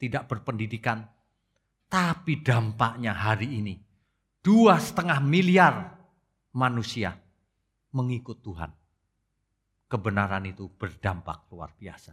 tidak 0.00 0.24
berpendidikan. 0.30 1.08
Tapi 1.86 2.42
dampaknya 2.42 3.14
hari 3.14 3.62
ini, 3.62 3.74
dua 4.42 4.78
setengah 4.82 5.22
miliar 5.22 5.94
manusia 6.50 7.14
mengikut 7.94 8.42
Tuhan. 8.42 8.70
Kebenaran 9.86 10.42
itu 10.50 10.66
berdampak 10.66 11.46
luar 11.54 11.70
biasa. 11.78 12.10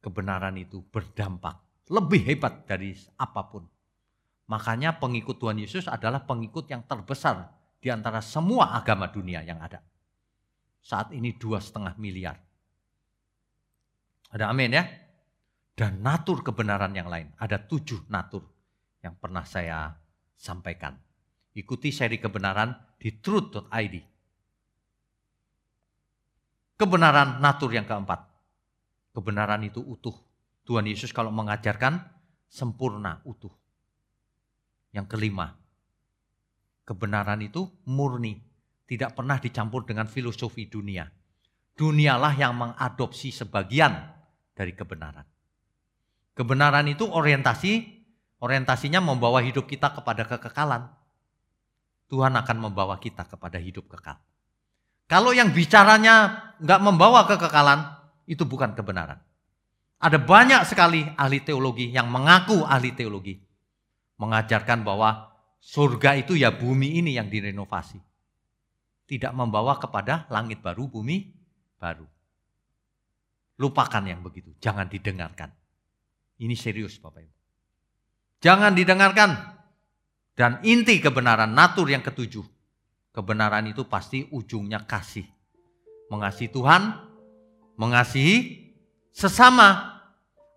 Kebenaran 0.00 0.56
itu 0.56 0.80
berdampak 0.80 1.84
lebih 1.92 2.32
hebat 2.32 2.64
dari 2.64 2.96
apa 3.20 3.42
pun. 3.44 3.64
Makanya 4.48 4.96
pengikut 4.96 5.36
Tuhan 5.36 5.60
Yesus 5.60 5.84
adalah 5.84 6.24
pengikut 6.24 6.64
yang 6.72 6.80
terbesar 6.88 7.52
di 7.76 7.92
antara 7.92 8.24
semua 8.24 8.72
agama 8.72 9.12
dunia 9.12 9.44
yang 9.44 9.60
ada. 9.60 9.84
Saat 10.80 11.12
ini 11.12 11.36
dua 11.36 11.60
setengah 11.60 11.92
miliar. 12.00 12.40
Ada 14.32 14.48
amin 14.48 14.72
ya? 14.72 14.84
Dan 15.78 16.02
natur 16.02 16.42
kebenaran 16.42 16.90
yang 16.90 17.06
lain. 17.06 17.30
Ada 17.38 17.62
tujuh 17.62 18.10
natur 18.10 18.42
yang 18.98 19.14
pernah 19.14 19.46
saya 19.46 19.94
sampaikan. 20.34 20.98
Ikuti 21.54 21.94
seri 21.94 22.18
kebenaran 22.18 22.74
di 22.98 23.14
truth.id. 23.22 23.96
Kebenaran 26.74 27.38
natur 27.38 27.70
yang 27.70 27.86
keempat. 27.86 28.26
Kebenaran 29.14 29.62
itu 29.62 29.78
utuh. 29.78 30.18
Tuhan 30.66 30.90
Yesus 30.90 31.14
kalau 31.14 31.30
mengajarkan 31.30 32.02
sempurna, 32.50 33.22
utuh. 33.22 33.54
Yang 34.90 35.14
kelima, 35.14 35.54
kebenaran 36.82 37.38
itu 37.38 37.70
murni 37.86 38.34
tidak 38.82 39.14
pernah 39.14 39.38
dicampur 39.38 39.86
dengan 39.86 40.10
filosofi 40.10 40.66
dunia. 40.66 41.06
Dunialah 41.78 42.34
yang 42.34 42.58
mengadopsi 42.58 43.30
sebagian 43.30 43.94
dari 44.58 44.74
kebenaran. 44.74 45.37
Kebenaran 46.38 46.86
itu 46.86 47.02
orientasi, 47.02 47.82
orientasinya 48.38 49.02
membawa 49.02 49.42
hidup 49.42 49.66
kita 49.66 49.90
kepada 49.90 50.22
kekekalan. 50.22 50.86
Tuhan 52.06 52.38
akan 52.38 52.56
membawa 52.70 53.02
kita 53.02 53.26
kepada 53.26 53.58
hidup 53.58 53.90
kekal. 53.90 54.22
Kalau 55.10 55.34
yang 55.34 55.50
bicaranya 55.50 56.54
nggak 56.62 56.78
membawa 56.78 57.26
kekekalan, 57.26 57.90
itu 58.30 58.46
bukan 58.46 58.78
kebenaran. 58.78 59.18
Ada 59.98 60.22
banyak 60.22 60.62
sekali 60.62 61.02
ahli 61.18 61.42
teologi 61.42 61.90
yang 61.90 62.06
mengaku 62.06 62.62
ahli 62.62 62.94
teologi. 62.94 63.34
Mengajarkan 64.22 64.86
bahwa 64.86 65.34
surga 65.58 66.22
itu 66.22 66.38
ya 66.38 66.54
bumi 66.54 67.02
ini 67.02 67.18
yang 67.18 67.26
direnovasi 67.26 67.98
tidak 69.08 69.32
membawa 69.32 69.80
kepada 69.80 70.28
langit 70.30 70.60
baru, 70.60 70.86
bumi 70.86 71.32
baru. 71.80 72.06
Lupakan 73.58 74.04
yang 74.06 74.22
begitu, 74.22 74.54
jangan 74.62 74.86
didengarkan. 74.86 75.50
Ini 76.38 76.54
serius 76.54 77.02
Bapak 77.02 77.22
Ibu. 77.26 77.36
Jangan 78.38 78.72
didengarkan. 78.74 79.30
Dan 80.38 80.62
inti 80.62 81.02
kebenaran 81.02 81.50
natur 81.50 81.90
yang 81.90 81.98
ketujuh. 81.98 82.46
Kebenaran 83.10 83.66
itu 83.66 83.82
pasti 83.90 84.22
ujungnya 84.30 84.86
kasih. 84.86 85.26
Mengasihi 86.14 86.46
Tuhan, 86.54 86.94
mengasihi 87.74 88.36
sesama. 89.10 89.98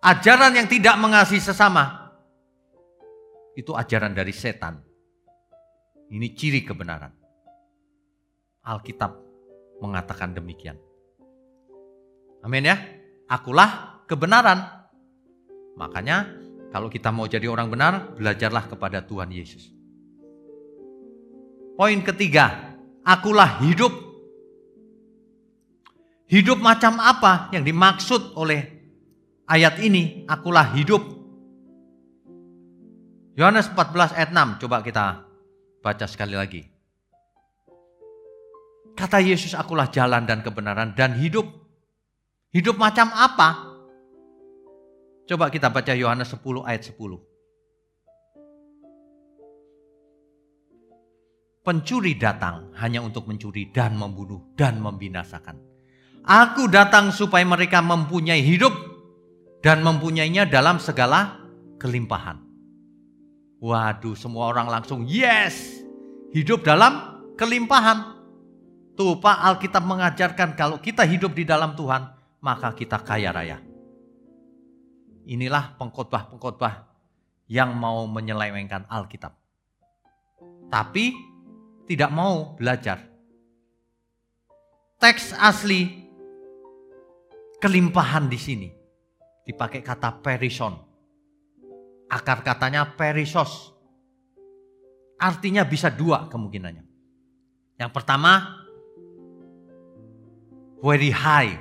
Ajaran 0.05 0.53
yang 0.53 0.69
tidak 0.69 0.97
mengasihi 1.01 1.41
sesama. 1.41 2.13
Itu 3.57 3.73
ajaran 3.73 4.13
dari 4.13 4.33
setan. 4.33 4.81
Ini 6.13 6.27
ciri 6.37 6.61
kebenaran. 6.61 7.13
Alkitab 8.61 9.17
mengatakan 9.81 10.37
demikian. 10.37 10.77
Amin 12.45 12.69
ya. 12.69 12.77
Akulah 13.29 14.05
kebenaran. 14.05 14.80
Makanya 15.79 16.41
kalau 16.71 16.87
kita 16.87 17.11
mau 17.11 17.27
jadi 17.27 17.51
orang 17.51 17.67
benar, 17.67 18.15
belajarlah 18.15 18.71
kepada 18.71 19.03
Tuhan 19.03 19.27
Yesus. 19.27 19.71
Poin 21.75 21.99
ketiga, 21.99 22.77
akulah 23.03 23.59
hidup. 23.59 23.91
Hidup 26.31 26.63
macam 26.63 26.95
apa 27.03 27.51
yang 27.51 27.67
dimaksud 27.67 28.39
oleh 28.39 28.63
ayat 29.51 29.83
ini? 29.83 30.23
Akulah 30.31 30.71
hidup. 30.71 31.03
Yohanes 33.35 33.67
14 33.71 34.15
ayat 34.15 34.31
6, 34.31 34.61
coba 34.63 34.79
kita 34.79 35.27
baca 35.83 36.05
sekali 36.07 36.35
lagi. 36.39 36.61
Kata 38.95 39.19
Yesus, 39.19 39.55
akulah 39.55 39.91
jalan 39.91 40.23
dan 40.23 40.39
kebenaran 40.43 40.95
dan 40.95 41.19
hidup. 41.19 41.47
Hidup 42.51 42.75
macam 42.75 43.11
apa? 43.15 43.70
Coba 45.29 45.53
kita 45.53 45.69
baca 45.69 45.93
Yohanes 45.93 46.33
10 46.33 46.65
ayat 46.65 46.83
10. 46.89 46.97
Pencuri 51.61 52.17
datang 52.17 52.73
hanya 52.81 53.05
untuk 53.05 53.29
mencuri 53.29 53.69
dan 53.69 53.93
membunuh 53.93 54.41
dan 54.57 54.81
membinasakan. 54.81 55.61
Aku 56.25 56.65
datang 56.65 57.13
supaya 57.13 57.45
mereka 57.45 57.85
mempunyai 57.85 58.41
hidup 58.41 58.73
dan 59.61 59.85
mempunyainya 59.85 60.49
dalam 60.49 60.81
segala 60.81 61.37
kelimpahan. 61.77 62.41
Waduh, 63.61 64.17
semua 64.17 64.49
orang 64.49 64.73
langsung 64.73 65.05
yes, 65.05 65.85
hidup 66.33 66.65
dalam 66.65 67.21
kelimpahan. 67.37 68.17
Tuh 68.97 69.21
Pak 69.21 69.37
Alkitab 69.53 69.85
mengajarkan 69.85 70.57
kalau 70.57 70.81
kita 70.81 71.05
hidup 71.05 71.37
di 71.37 71.45
dalam 71.45 71.77
Tuhan, 71.77 72.09
maka 72.41 72.73
kita 72.73 73.05
kaya 73.05 73.29
raya. 73.29 73.70
Inilah 75.25 75.77
pengkhotbah-pengkhotbah 75.77 76.89
yang 77.51 77.75
mau 77.75 78.07
menyelewengkan 78.07 78.87
Alkitab. 78.87 79.35
Tapi 80.71 81.13
tidak 81.85 82.09
mau 82.09 82.55
belajar. 82.55 83.03
Teks 85.01 85.33
asli 85.35 86.01
kelimpahan 87.59 88.29
di 88.31 88.39
sini 88.39 88.69
dipakai 89.43 89.83
kata 89.83 90.23
perison. 90.23 90.77
Akar 92.07 92.45
katanya 92.45 92.85
perisos. 92.95 93.75
Artinya 95.21 95.67
bisa 95.67 95.91
dua 95.91 96.31
kemungkinannya. 96.31 96.85
Yang 97.77 97.91
pertama, 97.93 98.61
very 100.81 101.09
high 101.09 101.57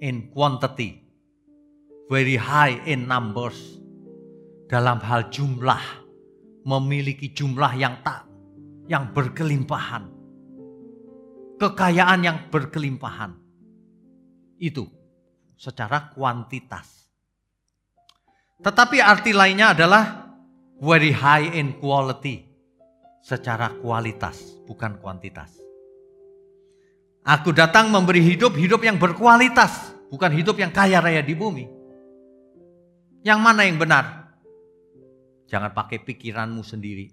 in 0.00 0.28
quantity, 0.32 1.07
very 2.08 2.40
high 2.40 2.80
in 2.88 3.04
numbers. 3.06 3.78
Dalam 4.68 5.00
hal 5.00 5.32
jumlah, 5.32 5.80
memiliki 6.68 7.32
jumlah 7.32 7.72
yang 7.76 8.04
tak 8.04 8.28
yang 8.88 9.12
berkelimpahan. 9.16 10.08
Kekayaan 11.56 12.20
yang 12.24 12.38
berkelimpahan. 12.52 13.32
Itu 14.60 14.88
secara 15.56 16.12
kuantitas. 16.12 17.08
Tetapi 18.60 18.98
arti 18.98 19.32
lainnya 19.32 19.72
adalah 19.72 20.34
very 20.82 21.14
high 21.14 21.48
in 21.56 21.78
quality. 21.78 22.44
Secara 23.24 23.72
kualitas, 23.84 24.40
bukan 24.64 24.96
kuantitas. 25.00 25.52
Aku 27.28 27.52
datang 27.52 27.92
memberi 27.92 28.24
hidup, 28.24 28.56
hidup 28.56 28.80
yang 28.80 28.96
berkualitas. 28.96 29.92
Bukan 30.08 30.32
hidup 30.32 30.56
yang 30.56 30.72
kaya 30.72 31.04
raya 31.04 31.20
di 31.20 31.36
bumi. 31.36 31.77
Yang 33.28 33.40
mana 33.44 33.68
yang 33.68 33.76
benar? 33.76 34.32
Jangan 35.52 35.76
pakai 35.76 36.00
pikiranmu 36.00 36.64
sendiri. 36.64 37.12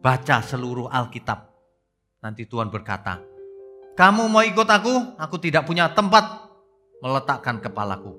Baca 0.00 0.40
seluruh 0.40 0.88
Alkitab. 0.88 1.52
Nanti 2.24 2.48
Tuhan 2.48 2.72
berkata, 2.72 3.20
kamu 3.92 4.32
mau 4.32 4.40
ikut 4.40 4.64
aku? 4.64 5.20
Aku 5.20 5.36
tidak 5.36 5.68
punya 5.68 5.92
tempat 5.92 6.40
meletakkan 7.04 7.60
kepalaku. 7.60 8.16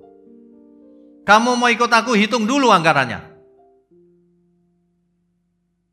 Kamu 1.25 1.57
mau 1.57 1.73
ikut 1.73 1.89
aku? 1.89 2.13
Hitung 2.13 2.45
dulu 2.45 2.69
anggarannya. 2.69 3.33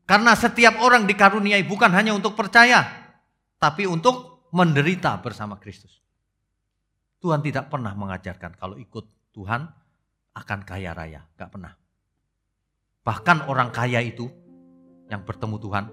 Karena 0.05 0.37
setiap 0.37 0.77
orang 0.77 1.09
dikaruniai 1.09 1.65
bukan 1.65 1.89
hanya 1.89 2.13
untuk 2.13 2.37
percaya, 2.37 2.85
tapi 3.57 3.89
untuk 3.89 4.45
menderita 4.53 5.17
bersama 5.25 5.57
Kristus. 5.57 6.05
Tuhan 7.17 7.41
tidak 7.41 7.73
pernah 7.73 7.97
mengajarkan 7.97 8.61
kalau 8.61 8.77
ikut 8.77 9.09
Tuhan 9.33 9.82
akan 10.33 10.59
kaya 10.65 10.91
raya, 10.97 11.21
gak 11.37 11.53
pernah. 11.53 11.73
Bahkan 13.03 13.47
orang 13.51 13.69
kaya 13.69 14.01
itu 14.01 14.29
yang 15.11 15.21
bertemu 15.27 15.55
Tuhan, 15.59 15.85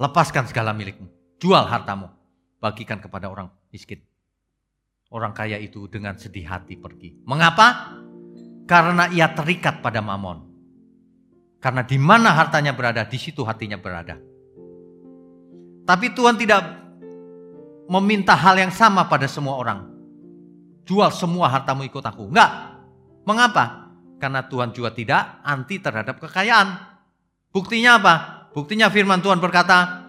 lepaskan 0.00 0.48
segala 0.48 0.72
milikmu, 0.72 1.10
jual 1.36 1.64
hartamu, 1.66 2.08
bagikan 2.62 3.02
kepada 3.02 3.28
orang 3.28 3.50
miskin. 3.74 4.00
Orang 5.12 5.36
kaya 5.36 5.60
itu 5.60 5.84
dengan 5.92 6.16
sedih 6.16 6.48
hati 6.48 6.80
pergi. 6.80 7.20
Mengapa? 7.28 8.00
Karena 8.64 9.12
ia 9.12 9.28
terikat 9.28 9.84
pada 9.84 10.00
mamon. 10.00 10.48
Karena 11.60 11.84
di 11.84 12.00
mana 12.00 12.32
hartanya 12.32 12.72
berada, 12.72 13.04
di 13.04 13.18
situ 13.20 13.44
hatinya 13.44 13.76
berada. 13.76 14.16
Tapi 15.84 16.06
Tuhan 16.14 16.38
tidak 16.40 16.62
meminta 17.90 18.32
hal 18.32 18.56
yang 18.56 18.72
sama 18.72 19.04
pada 19.10 19.28
semua 19.28 19.58
orang. 19.58 19.84
Jual 20.88 21.10
semua 21.12 21.50
hartamu 21.50 21.84
ikut 21.84 22.02
aku. 22.02 22.30
Enggak. 22.32 22.50
Mengapa? 23.28 23.81
Karena 24.22 24.46
Tuhan 24.46 24.70
juga 24.70 24.94
tidak 24.94 25.42
anti 25.42 25.82
terhadap 25.82 26.22
kekayaan. 26.22 26.78
Buktinya 27.50 27.98
apa? 27.98 28.14
Buktinya 28.54 28.86
firman 28.86 29.18
Tuhan 29.18 29.42
berkata, 29.42 30.06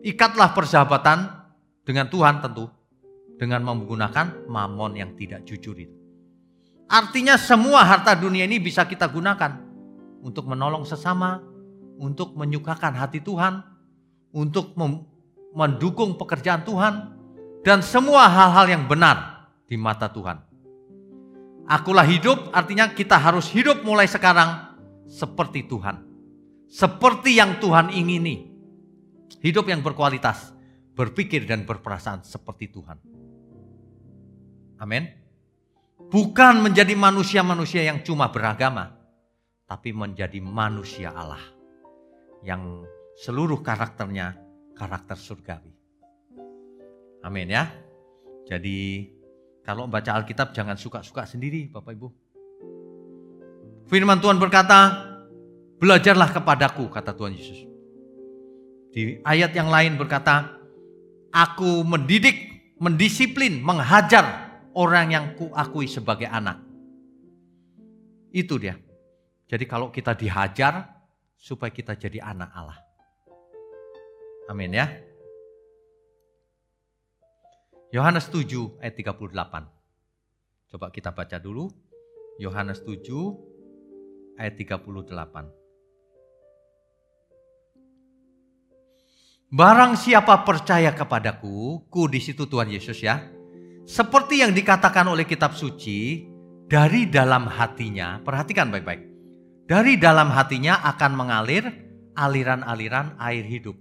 ikatlah 0.00 0.56
persahabatan 0.56 1.28
dengan 1.84 2.08
Tuhan 2.08 2.40
tentu. 2.40 2.72
Dengan 3.36 3.68
menggunakan 3.68 4.48
mamon 4.48 4.96
yang 4.96 5.12
tidak 5.14 5.44
jujur 5.44 5.76
itu. 5.76 5.94
Artinya 6.88 7.36
semua 7.36 7.84
harta 7.84 8.16
dunia 8.16 8.48
ini 8.48 8.58
bisa 8.58 8.88
kita 8.88 9.06
gunakan 9.12 9.60
untuk 10.24 10.48
menolong 10.48 10.88
sesama, 10.88 11.38
untuk 12.00 12.32
menyukakan 12.34 12.96
hati 12.96 13.20
Tuhan, 13.20 13.60
untuk 14.32 14.72
mendukung 15.52 16.16
pekerjaan 16.16 16.64
Tuhan, 16.64 16.94
dan 17.62 17.84
semua 17.84 18.26
hal-hal 18.26 18.66
yang 18.72 18.84
benar 18.88 19.46
di 19.68 19.76
mata 19.78 20.08
Tuhan. 20.08 20.47
Akulah 21.68 22.08
hidup, 22.08 22.48
artinya 22.56 22.88
kita 22.96 23.20
harus 23.20 23.52
hidup 23.52 23.84
mulai 23.84 24.08
sekarang 24.08 24.72
seperti 25.04 25.68
Tuhan. 25.68 26.00
Seperti 26.64 27.36
yang 27.36 27.60
Tuhan 27.60 27.92
ingini. 27.92 28.48
Hidup 29.44 29.68
yang 29.68 29.84
berkualitas, 29.84 30.56
berpikir 30.96 31.44
dan 31.44 31.68
berperasaan 31.68 32.24
seperti 32.24 32.72
Tuhan. 32.72 32.96
Amin. 34.80 35.12
Bukan 36.08 36.64
menjadi 36.64 36.96
manusia-manusia 36.96 37.84
yang 37.84 38.00
cuma 38.00 38.32
beragama, 38.32 38.96
tapi 39.68 39.92
menjadi 39.92 40.40
manusia 40.40 41.12
Allah 41.12 41.44
yang 42.40 42.88
seluruh 43.20 43.60
karakternya 43.60 44.40
karakter 44.72 45.20
surgawi. 45.20 45.74
Amin 47.20 47.52
ya. 47.52 47.68
Jadi 48.48 49.10
kalau 49.68 49.84
baca 49.84 50.16
Alkitab 50.16 50.56
jangan 50.56 50.80
suka-suka 50.80 51.28
sendiri 51.28 51.68
Bapak 51.68 51.92
Ibu. 51.92 52.08
Firman 53.84 54.16
Tuhan 54.16 54.40
berkata, 54.40 54.96
belajarlah 55.76 56.32
kepadaku 56.32 56.88
kata 56.88 57.12
Tuhan 57.12 57.36
Yesus. 57.36 57.68
Di 58.96 59.20
ayat 59.20 59.52
yang 59.52 59.68
lain 59.68 60.00
berkata, 60.00 60.56
aku 61.28 61.84
mendidik, 61.84 62.48
mendisiplin, 62.80 63.60
menghajar 63.60 64.56
orang 64.72 65.12
yang 65.12 65.24
kuakui 65.36 65.84
sebagai 65.84 66.32
anak. 66.32 66.64
Itu 68.32 68.56
dia. 68.56 68.80
Jadi 69.52 69.68
kalau 69.68 69.92
kita 69.92 70.16
dihajar 70.16 70.96
supaya 71.36 71.68
kita 71.68 71.92
jadi 71.92 72.24
anak 72.24 72.48
Allah. 72.56 72.80
Amin 74.48 74.72
ya. 74.72 75.07
Yohanes 77.88 78.28
7 78.28 78.84
ayat 78.84 79.00
38. 79.00 79.32
Coba 80.68 80.92
kita 80.92 81.08
baca 81.08 81.40
dulu. 81.40 81.72
Yohanes 82.36 82.84
7 82.84 83.00
ayat 84.36 84.60
38. 84.60 85.08
Barang 89.48 89.96
siapa 89.96 90.44
percaya 90.44 90.92
kepadaku, 90.92 91.88
ku 91.88 92.04
di 92.12 92.20
situ 92.20 92.44
Tuhan 92.44 92.68
Yesus 92.68 93.00
ya. 93.00 93.24
Seperti 93.88 94.44
yang 94.44 94.52
dikatakan 94.52 95.08
oleh 95.08 95.24
kitab 95.24 95.56
suci, 95.56 96.28
dari 96.68 97.08
dalam 97.08 97.48
hatinya, 97.48 98.20
perhatikan 98.20 98.68
baik-baik. 98.68 99.00
Dari 99.64 99.96
dalam 99.96 100.28
hatinya 100.28 100.84
akan 100.92 101.12
mengalir 101.16 101.64
aliran-aliran 102.12 103.16
air 103.16 103.48
hidup. 103.48 103.80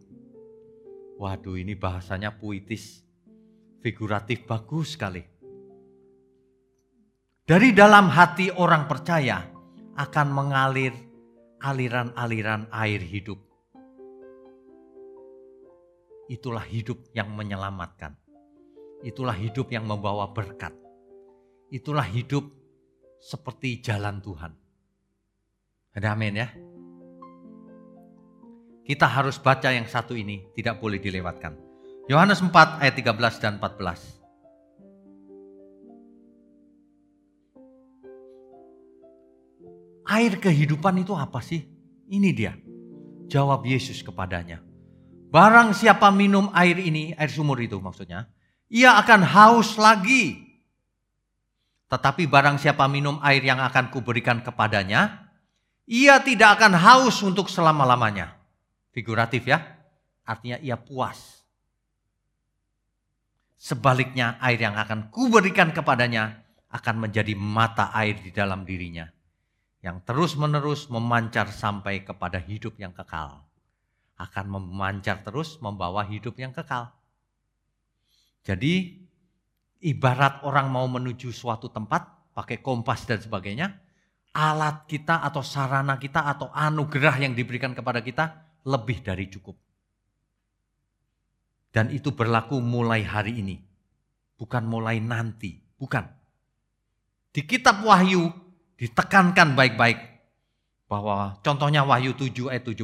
Waduh 1.20 1.60
ini 1.60 1.76
bahasanya 1.76 2.40
puitis, 2.40 3.07
figuratif 3.82 4.46
bagus 4.46 4.98
sekali. 4.98 5.24
Dari 7.48 7.72
dalam 7.72 8.12
hati 8.12 8.52
orang 8.52 8.92
percaya 8.92 9.40
akan 9.96 10.28
mengalir 10.36 10.92
aliran-aliran 11.64 12.68
air 12.76 13.00
hidup. 13.00 13.40
Itulah 16.28 16.68
hidup 16.68 17.08
yang 17.16 17.32
menyelamatkan. 17.32 18.20
Itulah 19.00 19.38
hidup 19.40 19.72
yang 19.72 19.88
membawa 19.88 20.36
berkat. 20.36 20.76
Itulah 21.72 22.04
hidup 22.04 22.52
seperti 23.24 23.80
jalan 23.80 24.20
Tuhan. 24.20 24.52
Ada 25.96 26.14
amin 26.14 26.36
ya. 26.36 26.48
Kita 28.88 29.08
harus 29.08 29.40
baca 29.40 29.72
yang 29.72 29.88
satu 29.88 30.16
ini, 30.16 30.48
tidak 30.56 30.80
boleh 30.80 31.00
dilewatkan. 31.00 31.67
Yohanes 32.08 32.40
4 32.40 32.80
ayat 32.80 32.96
13 32.96 33.44
dan 33.44 33.60
14. 33.60 34.16
Air 40.08 40.40
kehidupan 40.40 41.04
itu 41.04 41.12
apa 41.12 41.44
sih? 41.44 41.68
Ini 42.08 42.32
dia. 42.32 42.56
Jawab 43.28 43.68
Yesus 43.68 44.00
kepadanya. 44.08 44.64
Barang 45.28 45.76
siapa 45.76 46.08
minum 46.16 46.48
air 46.56 46.80
ini, 46.80 47.12
air 47.20 47.28
sumur 47.28 47.60
itu 47.60 47.76
maksudnya, 47.84 48.32
ia 48.72 48.96
akan 48.96 49.28
haus 49.28 49.76
lagi. 49.76 50.48
Tetapi 51.92 52.24
barang 52.24 52.56
siapa 52.56 52.88
minum 52.88 53.20
air 53.20 53.44
yang 53.44 53.60
akan 53.60 53.92
kuberikan 53.92 54.40
kepadanya, 54.40 55.28
ia 55.84 56.24
tidak 56.24 56.56
akan 56.56 56.72
haus 56.72 57.20
untuk 57.20 57.52
selama-lamanya. 57.52 58.40
Figuratif 58.96 59.44
ya, 59.44 59.60
artinya 60.24 60.56
ia 60.64 60.80
puas. 60.80 61.37
Sebaliknya 63.58 64.38
air 64.38 64.62
yang 64.62 64.78
akan 64.78 65.10
kuberikan 65.10 65.74
kepadanya 65.74 66.46
akan 66.70 67.10
menjadi 67.10 67.34
mata 67.34 67.90
air 67.90 68.22
di 68.22 68.30
dalam 68.30 68.62
dirinya 68.62 69.10
yang 69.82 70.02
terus-menerus 70.06 70.90
memancar 70.94 71.50
sampai 71.50 72.06
kepada 72.06 72.38
hidup 72.42 72.78
yang 72.78 72.94
kekal. 72.94 73.46
Akan 74.18 74.50
memancar 74.50 75.22
terus 75.22 75.62
membawa 75.62 76.02
hidup 76.06 76.38
yang 76.42 76.50
kekal. 76.50 76.90
Jadi 78.42 79.06
ibarat 79.82 80.42
orang 80.42 80.74
mau 80.74 80.86
menuju 80.90 81.30
suatu 81.30 81.70
tempat 81.70 82.34
pakai 82.34 82.62
kompas 82.62 83.06
dan 83.06 83.22
sebagainya, 83.22 83.78
alat 84.34 84.90
kita 84.90 85.22
atau 85.22 85.42
sarana 85.46 85.98
kita 86.02 86.26
atau 86.26 86.50
anugerah 86.54 87.22
yang 87.22 87.34
diberikan 87.38 87.78
kepada 87.78 88.02
kita 88.02 88.46
lebih 88.66 89.02
dari 89.06 89.30
cukup. 89.30 89.67
Dan 91.78 91.94
itu 91.94 92.10
berlaku 92.10 92.58
mulai 92.58 93.06
hari 93.06 93.38
ini, 93.38 93.62
bukan 94.34 94.66
mulai 94.66 94.98
nanti, 94.98 95.62
bukan. 95.78 96.10
Di 97.30 97.46
kitab 97.46 97.86
Wahyu 97.86 98.34
ditekankan 98.82 99.54
baik-baik 99.54 100.02
bahwa 100.90 101.38
contohnya 101.46 101.86
Wahyu 101.86 102.18
7 102.18 102.50
ayat 102.50 102.66
17. 102.66 102.82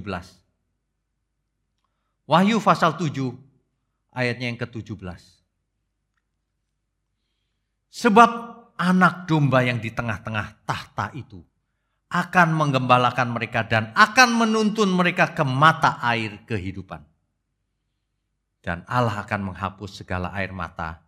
Wahyu 2.30 2.62
pasal 2.62 2.94
7 2.94 3.34
ayatnya 4.14 4.54
yang 4.54 4.62
ke-17. 4.62 5.02
Sebab 7.90 8.30
anak 8.78 9.26
domba 9.26 9.66
yang 9.66 9.82
di 9.82 9.90
tengah-tengah 9.90 10.70
tahta 10.70 11.10
itu 11.18 11.42
akan 12.14 12.54
menggembalakan 12.54 13.34
mereka 13.34 13.66
dan 13.66 13.90
akan 13.98 14.46
menuntun 14.46 14.94
mereka 14.94 15.34
ke 15.34 15.42
mata 15.42 15.98
air 16.06 16.46
kehidupan. 16.46 17.13
Dan 18.64 18.88
Allah 18.88 19.28
akan 19.28 19.52
menghapus 19.52 20.02
segala 20.02 20.32
air 20.32 20.56
mata 20.56 21.04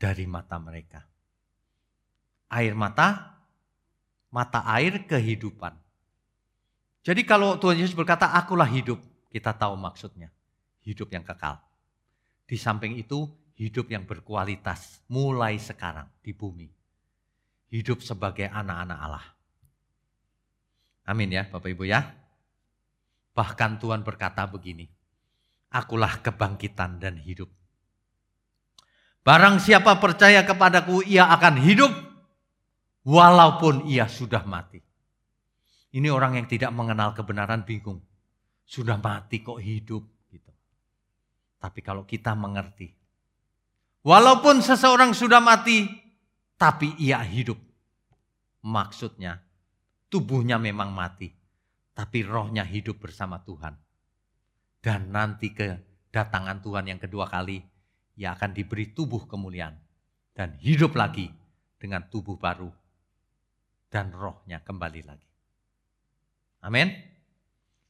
dari 0.00 0.24
mata 0.24 0.56
mereka 0.56 1.04
air 2.52 2.72
mata, 2.72 3.38
mata 4.32 4.64
air 4.64 5.04
kehidupan. 5.04 5.76
Jadi 7.04 7.24
kalau 7.24 7.56
Tuhan 7.56 7.80
Yesus 7.80 7.96
berkata, 7.96 8.28
akulah 8.28 8.68
hidup, 8.68 9.00
kita 9.32 9.54
tahu 9.56 9.76
maksudnya. 9.76 10.28
Hidup 10.84 11.12
yang 11.12 11.24
kekal. 11.24 11.60
Di 12.48 12.56
samping 12.56 12.96
itu, 12.96 13.28
hidup 13.60 13.92
yang 13.92 14.08
berkualitas 14.08 15.04
mulai 15.08 15.60
sekarang 15.60 16.08
di 16.24 16.32
bumi. 16.32 16.68
Hidup 17.68 18.00
sebagai 18.00 18.48
anak-anak 18.48 18.98
Allah. 18.98 19.26
Amin 21.08 21.32
ya 21.32 21.44
Bapak 21.48 21.72
Ibu 21.72 21.88
ya. 21.88 22.04
Bahkan 23.36 23.80
Tuhan 23.80 24.00
berkata 24.04 24.44
begini, 24.48 24.88
akulah 25.68 26.20
kebangkitan 26.24 27.00
dan 27.00 27.20
hidup. 27.20 27.52
Barang 29.24 29.60
siapa 29.60 30.00
percaya 30.00 30.40
kepadaku, 30.44 31.04
ia 31.04 31.28
akan 31.28 31.60
hidup 31.60 31.92
walaupun 33.04 33.84
ia 33.84 34.08
sudah 34.08 34.44
mati. 34.48 34.80
Ini 35.92 36.08
orang 36.12 36.40
yang 36.40 36.46
tidak 36.48 36.72
mengenal 36.72 37.12
kebenaran 37.16 37.64
bingung. 37.64 38.00
Sudah 38.68 39.00
mati 39.00 39.40
kok 39.40 39.60
hidup 39.60 40.04
gitu. 40.28 40.52
Tapi 41.56 41.80
kalau 41.80 42.04
kita 42.04 42.36
mengerti, 42.36 42.92
walaupun 44.04 44.60
seseorang 44.60 45.16
sudah 45.16 45.40
mati, 45.40 45.88
tapi 46.60 46.92
ia 47.00 47.24
hidup. 47.24 47.56
Maksudnya, 48.64 49.40
tubuhnya 50.12 50.60
memang 50.60 50.92
mati, 50.92 51.32
tapi 51.96 52.20
rohnya 52.20 52.68
hidup 52.68 53.00
bersama 53.00 53.40
Tuhan. 53.40 53.87
Dan 54.78 55.10
nanti 55.10 55.50
kedatangan 55.50 56.62
Tuhan 56.62 56.86
yang 56.86 57.00
kedua 57.02 57.26
kali, 57.26 57.58
ia 58.18 58.34
akan 58.34 58.50
diberi 58.54 58.94
tubuh 58.94 59.26
kemuliaan 59.26 59.74
dan 60.34 60.54
hidup 60.58 60.94
lagi 60.94 61.30
dengan 61.78 62.06
tubuh 62.06 62.38
baru 62.38 62.70
dan 63.90 64.12
rohnya 64.12 64.62
kembali 64.62 65.02
lagi. 65.06 65.28
Amin. 66.62 66.90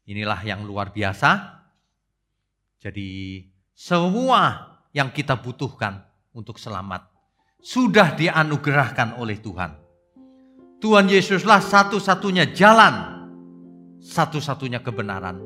Inilah 0.09 0.41
yang 0.45 0.65
luar 0.65 0.93
biasa. 0.93 1.61
Jadi 2.81 3.43
semua 3.77 4.77
yang 4.97 5.13
kita 5.13 5.37
butuhkan 5.37 6.01
untuk 6.33 6.57
selamat 6.57 7.05
sudah 7.59 8.15
dianugerahkan 8.15 9.19
oleh 9.19 9.37
Tuhan. 9.43 9.77
Tuhan 10.79 11.11
Yesuslah 11.11 11.59
satu-satunya 11.59 12.55
jalan, 12.55 13.27
satu-satunya 13.99 14.79
kebenaran, 14.79 15.43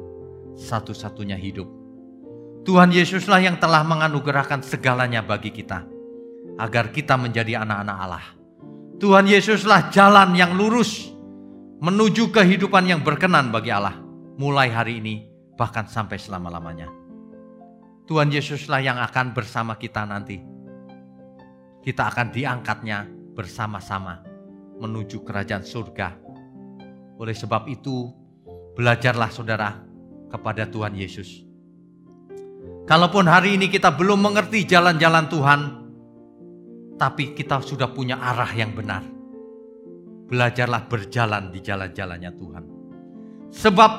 satu-satunya 0.56 1.36
hidup. 1.38 1.68
Tuhan 2.62 2.94
Yesuslah 2.94 3.42
yang 3.42 3.58
telah 3.58 3.82
menganugerahkan 3.82 4.62
segalanya 4.62 5.24
bagi 5.24 5.50
kita 5.50 5.82
agar 6.56 6.94
kita 6.94 7.18
menjadi 7.18 7.64
anak-anak 7.64 7.96
Allah 7.98 8.26
Tuhan 9.02 9.26
Yesuslah 9.26 9.90
jalan 9.90 10.30
yang 10.38 10.54
lurus 10.54 11.10
menuju 11.82 12.30
kehidupan 12.30 12.86
yang 12.86 13.02
berkenan 13.02 13.50
bagi 13.50 13.74
Allah. 13.74 13.98
Mulai 14.38 14.70
hari 14.70 15.02
ini 15.02 15.26
bahkan 15.58 15.90
sampai 15.90 16.22
selama-lamanya. 16.22 16.86
Tuhan 18.06 18.30
Yesuslah 18.30 18.78
yang 18.78 19.02
akan 19.02 19.34
bersama 19.34 19.74
kita 19.74 20.06
nanti. 20.06 20.38
Kita 21.82 22.14
akan 22.14 22.30
diangkatnya 22.30 23.10
bersama-sama 23.34 24.22
menuju 24.78 25.26
kerajaan 25.26 25.66
surga. 25.66 26.14
Oleh 27.18 27.34
sebab 27.34 27.66
itu, 27.66 28.06
belajarlah 28.78 29.34
saudara 29.34 29.82
kepada 30.32 30.64
Tuhan 30.64 30.96
Yesus. 30.96 31.44
Kalaupun 32.88 33.28
hari 33.28 33.60
ini 33.60 33.68
kita 33.68 33.92
belum 33.92 34.24
mengerti 34.24 34.64
jalan-jalan 34.64 35.28
Tuhan, 35.28 35.60
tapi 36.96 37.36
kita 37.36 37.60
sudah 37.60 37.92
punya 37.92 38.18
arah 38.18 38.50
yang 38.56 38.72
benar. 38.72 39.04
Belajarlah 40.32 40.88
berjalan 40.88 41.52
di 41.52 41.60
jalan-jalannya 41.60 42.32
Tuhan. 42.32 42.64
Sebab 43.52 43.92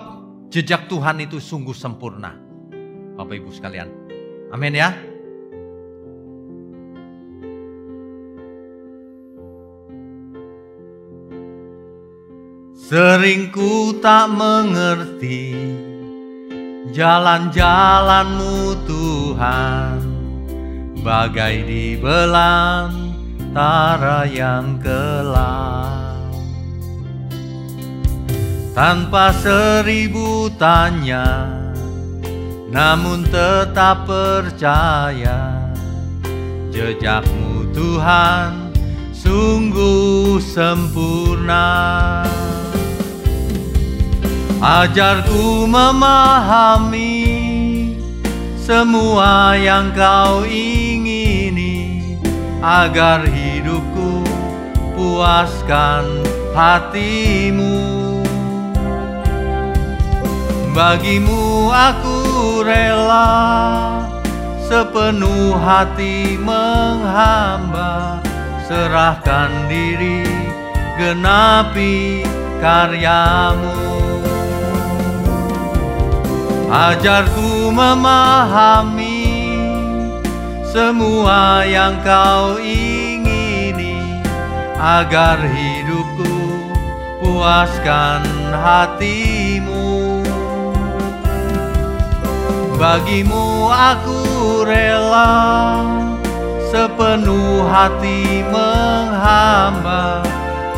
jejak 0.49 0.89
Tuhan 0.89 1.21
itu 1.21 1.37
sungguh 1.37 1.77
sempurna. 1.77 2.33
Bapak 3.13 3.37
Ibu 3.37 3.53
sekalian. 3.53 3.89
Amin 4.49 4.73
ya. 4.73 4.89
Sering 12.73 13.53
ku 13.53 13.97
tak 14.01 14.33
mengerti 14.33 15.53
jalan-jalanmu 16.91 18.83
Tuhan 18.83 20.03
bagai 20.99 21.63
di 21.63 21.95
belantara 21.95 23.07
yang 24.27 24.75
kelam. 24.83 26.03
Tanpa 28.73 29.29
seribu 29.37 30.49
tanya 30.57 31.45
namun 32.73 33.21
tetap 33.29 34.09
percaya 34.09 35.69
jejakmu 36.73 37.69
Tuhan 37.69 38.73
sungguh 39.13 40.41
sempurna 40.41 41.69
ajarku 44.63 45.67
memahami 45.67 47.19
semua 48.55 49.59
yang 49.59 49.91
kau 49.91 50.47
ingini 50.47 51.99
agar 52.63 53.27
hidupku 53.27 54.23
puaskan 54.95 56.23
hatimu. 56.55 58.23
Bagimu 60.71 61.69
aku 61.69 62.17
rela 62.63 63.99
sepenuh 64.63 65.59
hati 65.59 66.39
menghamba 66.39 68.23
serahkan 68.63 69.67
diri 69.67 70.23
genapi 70.95 72.23
karyamu 72.63 73.92
Ajarku 76.73 77.69
memahami 77.69 79.29
semua 80.65 81.61
yang 81.69 82.01
kau 82.01 82.57
ingini 82.57 84.01
agar 84.81 85.37
hidupku 85.37 86.33
puaskan 87.21 88.25
hatimu. 88.57 90.25
Bagimu 92.81 93.69
aku 93.69 94.25
rela 94.65 95.77
sepenuh 96.73 97.69
hati 97.69 98.41
menghamba 98.49 100.25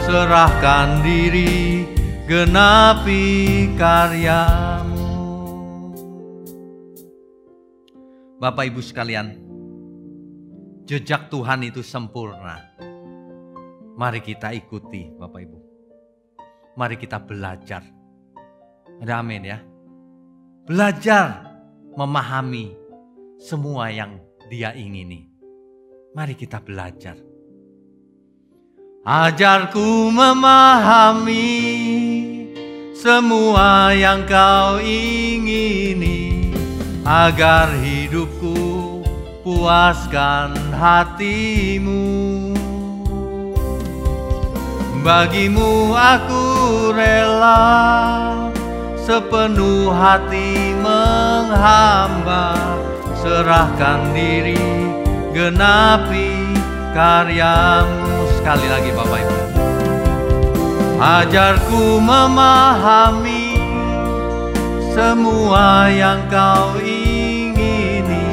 serahkan 0.03 0.99
diri 1.07 1.87
genapi 2.27 3.71
karyamu. 3.79 4.74
Bapak 8.35 8.67
Ibu 8.67 8.83
sekalian, 8.83 9.39
jejak 10.83 11.31
Tuhan 11.31 11.63
itu 11.63 11.79
sempurna. 11.79 12.59
Mari 13.95 14.19
kita 14.19 14.51
ikuti 14.51 15.07
Bapak 15.15 15.39
Ibu. 15.39 15.59
Mari 16.75 16.99
kita 16.99 17.23
belajar. 17.23 17.79
Ada 18.99 19.23
amin 19.23 19.43
ya. 19.47 19.63
Belajar 20.67 21.47
memahami 21.95 22.75
semua 23.39 23.87
yang 23.87 24.19
dia 24.51 24.75
ingini. 24.75 25.31
Mari 26.11 26.35
kita 26.35 26.59
belajar. 26.59 27.15
Ajarku 29.07 30.11
memahami 30.11 31.47
semua 32.91 33.95
yang 33.95 34.27
kau 34.27 34.75
ingini 34.83 36.34
agar 37.05 37.69
hidupku 37.77 39.05
puaskan 39.45 40.57
hatimu. 40.73 42.01
Bagimu 45.05 45.93
aku 45.93 46.43
rela 46.97 47.61
sepenuh 49.05 49.93
hati 49.93 50.73
menghamba. 50.81 52.57
Serahkan 53.21 54.09
diri 54.17 54.57
genapi 55.29 56.57
karyamu. 56.97 58.25
Sekali 58.41 58.65
lagi 58.65 58.89
Bapak 58.97 59.21
Ibu. 59.21 59.37
Ajarku 60.97 62.01
memahami 62.01 63.44
semua 64.95 65.91
yang 65.91 66.23
kau 66.31 66.79
ingini 66.79 68.23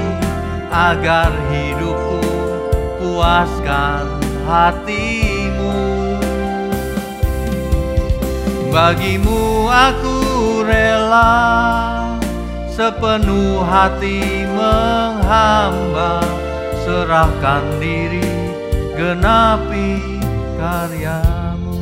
agar 0.70 1.34
hidupku 1.50 2.22
puaskan 3.02 4.06
hatimu. 4.46 5.74
Bagimu 8.70 9.66
aku 9.68 10.16
rela 10.62 11.34
sepenuh 12.70 13.66
hati 13.66 14.46
menghamba. 14.54 16.22
Serahkan 16.82 17.62
diri 17.78 18.26
genapi 18.98 20.18
karyamu. 20.58 21.78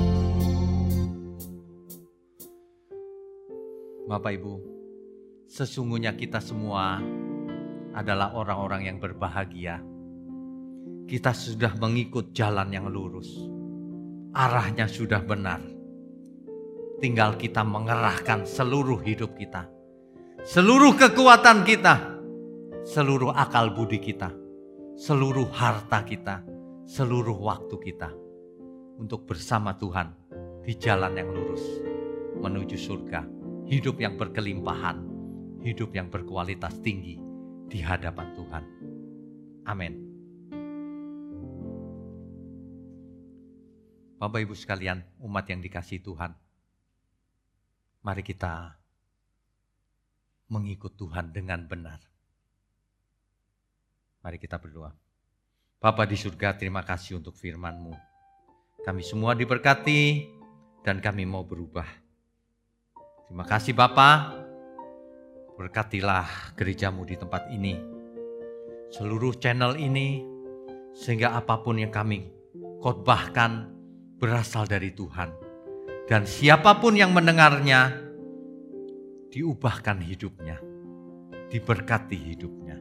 Bapak 4.05 4.37
Ibu 4.37 4.70
sesungguhnya 5.51 6.15
kita 6.15 6.39
semua 6.39 7.03
adalah 7.91 8.39
orang-orang 8.39 8.87
yang 8.87 9.03
berbahagia. 9.03 9.83
Kita 11.11 11.35
sudah 11.35 11.75
mengikut 11.75 12.31
jalan 12.31 12.71
yang 12.71 12.87
lurus. 12.87 13.27
Arahnya 14.31 14.87
sudah 14.87 15.19
benar. 15.27 15.59
Tinggal 17.03 17.35
kita 17.35 17.67
mengerahkan 17.67 18.47
seluruh 18.47 19.03
hidup 19.03 19.35
kita 19.35 19.81
seluruh 20.45 20.97
kekuatan 20.97 21.69
kita, 21.69 22.17
seluruh 22.85 23.33
akal 23.33 23.77
budi 23.77 24.01
kita, 24.01 24.33
seluruh 24.97 25.49
harta 25.53 26.01
kita, 26.05 26.41
seluruh 26.89 27.37
waktu 27.37 27.77
kita 27.77 28.09
untuk 28.97 29.29
bersama 29.29 29.77
Tuhan 29.77 30.13
di 30.65 30.73
jalan 30.77 31.13
yang 31.17 31.29
lurus 31.33 31.65
menuju 32.41 32.77
surga, 32.77 33.21
hidup 33.69 34.01
yang 34.01 34.17
berkelimpahan, 34.17 35.05
hidup 35.61 35.93
yang 35.93 36.09
berkualitas 36.09 36.77
tinggi 36.81 37.21
di 37.69 37.79
hadapan 37.85 38.29
Tuhan. 38.35 38.65
Amin. 39.69 39.95
Bapak 44.21 44.45
Ibu 44.45 44.53
sekalian, 44.53 45.01
umat 45.25 45.49
yang 45.49 45.65
dikasih 45.65 46.05
Tuhan, 46.05 46.37
mari 48.05 48.21
kita 48.21 48.77
mengikut 50.53 50.93
Tuhan 50.93 51.33
dengan 51.33 51.65
benar. 51.65 52.05
Mari 54.21 54.37
kita 54.37 54.61
berdoa. 54.61 54.93
Bapa 55.81 56.05
di 56.05 56.21
surga, 56.21 56.61
terima 56.61 56.85
kasih 56.85 57.25
untuk 57.25 57.33
firman-Mu. 57.33 57.97
Kami 58.85 59.01
semua 59.01 59.33
diberkati 59.33 60.29
dan 60.85 61.01
kami 61.01 61.25
mau 61.25 61.41
berubah. 61.41 61.89
Terima 63.25 63.49
kasih 63.49 63.73
Bapa. 63.73 64.40
Berkatilah 65.61 66.57
gerejamu 66.57 67.05
di 67.05 67.21
tempat 67.21 67.53
ini. 67.53 67.77
Seluruh 68.89 69.37
channel 69.37 69.77
ini 69.77 70.25
sehingga 70.97 71.37
apa 71.37 71.61
pun 71.61 71.77
yang 71.77 71.93
kami 71.93 72.33
khotbahkan 72.81 73.69
berasal 74.17 74.65
dari 74.65 74.89
Tuhan. 74.97 75.29
Dan 76.09 76.25
siapa 76.25 76.81
pun 76.81 76.97
yang 76.97 77.13
mendengarnya 77.13 77.93
diubahkan 79.29 80.01
hidupnya, 80.01 80.57
diberkati 81.53 82.17
hidupnya. 82.17 82.81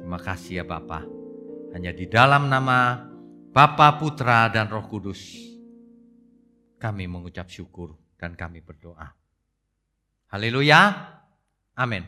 Terima 0.00 0.16
kasih 0.16 0.52
ya 0.54 0.64
Bapa. 0.64 1.04
Hanya 1.76 1.92
di 1.92 2.08
dalam 2.08 2.48
nama 2.48 3.04
Bapa, 3.52 4.00
Putra, 4.00 4.48
dan 4.48 4.72
Roh 4.72 4.88
Kudus 4.88 5.36
kami 6.80 7.04
mengucap 7.04 7.52
syukur 7.52 8.00
dan 8.16 8.32
kami 8.32 8.64
berdoa. 8.64 9.12
Haleluya. 10.32 11.19
Amin. 11.76 12.06